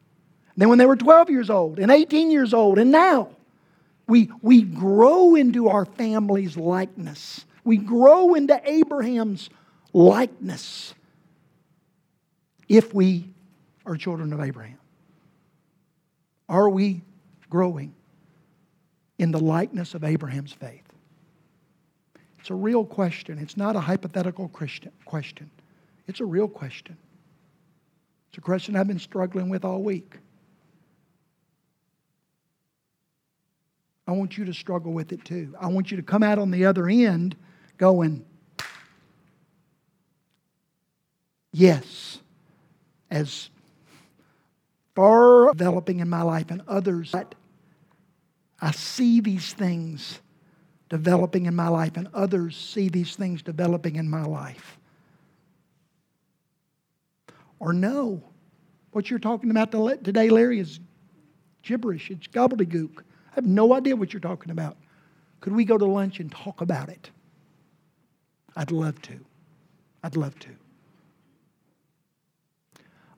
than 0.57 0.70
when 0.70 0.78
they 0.78 0.86
were 0.86 0.95
12 0.95 1.30
years 1.30 1.49
old, 1.49 1.80
and 1.80 1.91
18 1.91 2.32
years 2.32 2.53
old, 2.53 2.78
and 2.78 2.91
now. 2.91 3.30
We, 4.07 4.30
we 4.43 4.61
grow 4.61 5.34
into 5.34 5.68
our 5.68 5.86
family's 5.86 6.55
likeness. 6.55 7.43
We 7.63 7.78
grow 7.78 8.36
into 8.36 8.61
Abraham's 8.63 9.49
likeness 9.93 10.93
if 12.70 12.93
we 12.93 13.30
are 13.86 13.95
children 13.95 14.32
of 14.32 14.41
Abraham. 14.41 14.78
Are 16.48 16.70
we 16.70 17.02
growing 17.50 17.93
in 19.18 19.32
the 19.32 19.39
likeness 19.39 19.93
of 19.93 20.04
Abraham's 20.04 20.54
faith? 20.54 20.84
It's 22.39 22.50
a 22.50 22.56
real 22.56 22.86
question. 22.86 23.39
It's 23.39 23.58
not 23.58 23.76
a 23.76 23.80
hypothetical 23.80 24.50
Christian 24.50 24.91
question. 25.06 25.50
It's 26.08 26.20
a 26.20 26.26
real 26.26 26.48
question. 26.48 26.98
It's 28.30 28.38
a 28.38 28.41
question 28.41 28.76
I've 28.76 28.88
been 28.88 29.00
struggling 29.00 29.50
with 29.50 29.66
all 29.66 29.82
week. 29.82 30.18
I 34.08 34.12
want 34.12 34.38
you 34.38 34.46
to 34.46 34.54
struggle 34.54 34.93
with 34.93 35.12
it 35.12 35.26
too. 35.26 35.56
I 35.60 35.68
want 35.68 35.89
you 35.89 35.98
to 35.98 36.04
come 36.04 36.22
out 36.22 36.38
on 36.38 36.52
the 36.52 36.66
other 36.66 36.88
end 36.88 37.36
going, 37.78 38.24
yes, 41.52 42.20
as 43.10 43.50
far 44.96 45.52
developing 45.54 46.00
in 46.00 46.10
my 46.10 46.22
life 46.22 46.50
and 46.50 46.62
others, 46.68 47.14
I 48.62 48.72
see 48.72 49.20
these 49.20 49.54
things 49.54 50.22
developing 50.89 51.46
in 51.46 51.56
my 51.56 51.68
life, 51.68 51.98
and 51.98 52.08
others 52.14 52.56
see 52.56 52.89
these 52.89 53.16
things 53.16 53.41
developing 53.41 53.96
in 53.96 54.10
my 54.10 54.24
life. 54.24 54.78
Or 57.60 57.74
no, 57.74 58.22
what 58.91 59.10
you're 59.10 59.20
talking 59.20 59.50
about 59.52 59.72
today, 59.72 60.30
Larry, 60.30 60.60
is 60.60 60.80
gibberish, 61.64 62.12
it's 62.12 62.28
gobbledygook. 62.28 63.00
I 63.00 63.36
have 63.36 63.46
no 63.46 63.74
idea 63.74 63.96
what 63.96 64.14
you're 64.14 64.20
talking 64.20 64.52
about. 64.52 64.78
Could 65.41 65.54
we 65.54 65.66
go 65.66 65.78
to 65.78 65.86
lunch 65.86 66.20
and 66.20 66.32
talk 66.32 66.62
about 66.62 66.89
it? 66.89 67.10
I'd 68.56 68.72
love 68.72 69.02
to. 69.04 69.20
I'd 70.04 70.16
love 70.16 70.36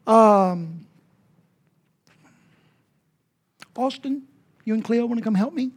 to. 0.06 0.12
Um, 0.12 0.87
Austin, 3.78 4.24
you 4.66 4.74
and 4.74 4.84
Cleo 4.84 5.06
want 5.06 5.20
to 5.20 5.24
come 5.24 5.36
help 5.36 5.54
me? 5.54 5.72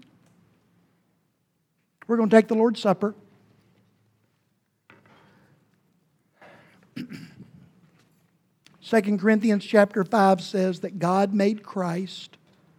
We're 2.06 2.16
going 2.16 2.30
to 2.30 2.36
take 2.36 2.48
the 2.48 2.54
Lord's 2.54 2.80
Supper. 2.80 3.14
Second 8.80 9.20
Corinthians 9.20 9.64
chapter 9.64 10.02
5 10.02 10.40
says 10.40 10.80
that 10.80 10.98
God 10.98 11.32
made 11.32 11.62
Christ, 11.62 12.36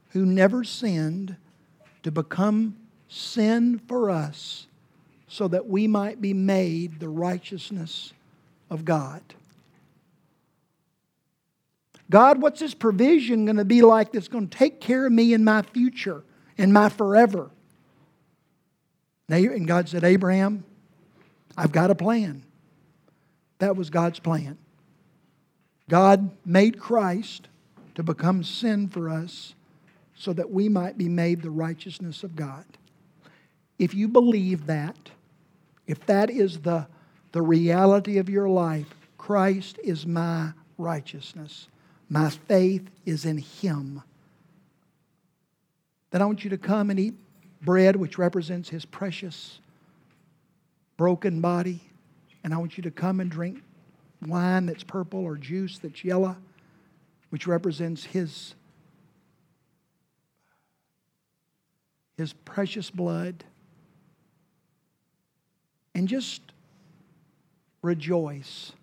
who 0.09 0.25
never 0.25 0.65
sinned, 0.65 1.37
to 2.03 2.11
become 2.11 2.75
sin 3.07 3.79
for 3.87 4.09
us 4.09 4.67
so 5.27 5.47
that 5.47 5.67
we 5.67 5.87
might 5.87 6.19
be 6.19 6.33
made 6.33 6.99
the 6.99 7.07
righteousness 7.07 8.11
of 8.69 8.83
God. 8.83 9.21
God, 12.11 12.41
what's 12.41 12.59
this 12.59 12.73
provision 12.73 13.45
going 13.45 13.55
to 13.55 13.65
be 13.65 13.81
like 13.81 14.11
that's 14.11 14.27
going 14.27 14.49
to 14.49 14.57
take 14.57 14.81
care 14.81 15.05
of 15.05 15.13
me 15.13 15.33
in 15.33 15.45
my 15.45 15.61
future, 15.61 16.23
in 16.57 16.73
my 16.73 16.89
forever? 16.89 17.49
And 19.29 19.65
God 19.65 19.87
said, 19.87 20.03
Abraham, 20.03 20.65
I've 21.55 21.71
got 21.71 21.89
a 21.89 21.95
plan. 21.95 22.43
That 23.59 23.77
was 23.77 23.89
God's 23.89 24.19
plan. 24.19 24.57
God 25.87 26.31
made 26.45 26.77
Christ 26.77 27.47
to 27.95 28.03
become 28.03 28.43
sin 28.43 28.89
for 28.89 29.07
us 29.07 29.55
so 30.13 30.33
that 30.33 30.51
we 30.51 30.67
might 30.67 30.97
be 30.97 31.07
made 31.07 31.41
the 31.41 31.49
righteousness 31.49 32.23
of 32.23 32.35
God. 32.35 32.65
If 33.79 33.93
you 33.93 34.09
believe 34.09 34.65
that, 34.65 35.11
if 35.87 36.05
that 36.07 36.29
is 36.29 36.59
the, 36.59 36.87
the 37.31 37.41
reality 37.41 38.17
of 38.17 38.27
your 38.27 38.49
life, 38.49 38.93
Christ 39.17 39.79
is 39.81 40.05
my 40.05 40.51
righteousness. 40.77 41.69
My 42.11 42.29
faith 42.29 42.89
is 43.05 43.23
in 43.23 43.37
Him. 43.37 44.03
Then 46.09 46.21
I 46.21 46.25
want 46.25 46.43
you 46.43 46.49
to 46.49 46.57
come 46.57 46.89
and 46.89 46.99
eat 46.99 47.13
bread, 47.61 47.95
which 47.95 48.17
represents 48.17 48.67
His 48.67 48.83
precious 48.83 49.61
broken 50.97 51.39
body. 51.39 51.79
And 52.43 52.53
I 52.53 52.57
want 52.57 52.75
you 52.75 52.83
to 52.83 52.91
come 52.91 53.21
and 53.21 53.31
drink 53.31 53.63
wine 54.27 54.65
that's 54.65 54.83
purple 54.83 55.21
or 55.21 55.37
juice 55.37 55.79
that's 55.79 56.03
yellow, 56.03 56.35
which 57.29 57.47
represents 57.47 58.03
His 58.03 58.55
his 62.17 62.33
precious 62.33 62.91
blood, 62.91 63.43
and 65.95 66.07
just 66.07 66.41
rejoice 67.81 68.73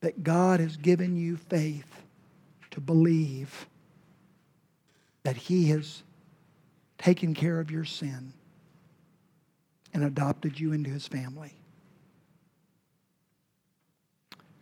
that 0.00 0.22
God 0.22 0.60
has 0.60 0.76
given 0.76 1.16
you 1.16 1.36
faith 1.36 2.02
to 2.70 2.80
believe 2.80 3.66
that 5.22 5.36
He 5.36 5.68
has 5.70 6.02
taken 6.98 7.34
care 7.34 7.60
of 7.60 7.70
your 7.70 7.84
sin 7.84 8.32
and 9.92 10.04
adopted 10.04 10.58
you 10.58 10.72
into 10.72 10.90
His 10.90 11.06
family. 11.06 11.54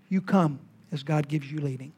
You 0.09 0.21
come 0.21 0.59
as 0.91 1.03
God 1.03 1.29
gives 1.29 1.51
you 1.51 1.61
leading. 1.61 1.93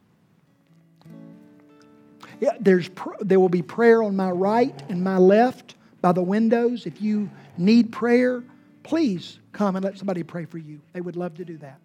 Yeah, 2.40 2.52
there's 2.58 2.88
pr- 2.88 3.10
there 3.20 3.38
will 3.38 3.50
be 3.50 3.62
prayer 3.62 4.02
on 4.02 4.16
my 4.16 4.30
right 4.30 4.82
and 4.88 5.02
my 5.02 5.18
left 5.18 5.74
by 6.00 6.12
the 6.12 6.22
windows. 6.22 6.86
If 6.86 7.00
you 7.00 7.30
need 7.58 7.92
prayer, 7.92 8.42
please 8.82 9.38
come 9.52 9.76
and 9.76 9.84
let 9.84 9.98
somebody 9.98 10.22
pray 10.22 10.46
for 10.46 10.58
you. 10.58 10.80
They 10.92 11.00
would 11.00 11.16
love 11.16 11.34
to 11.34 11.44
do 11.44 11.58
that. 11.58 11.78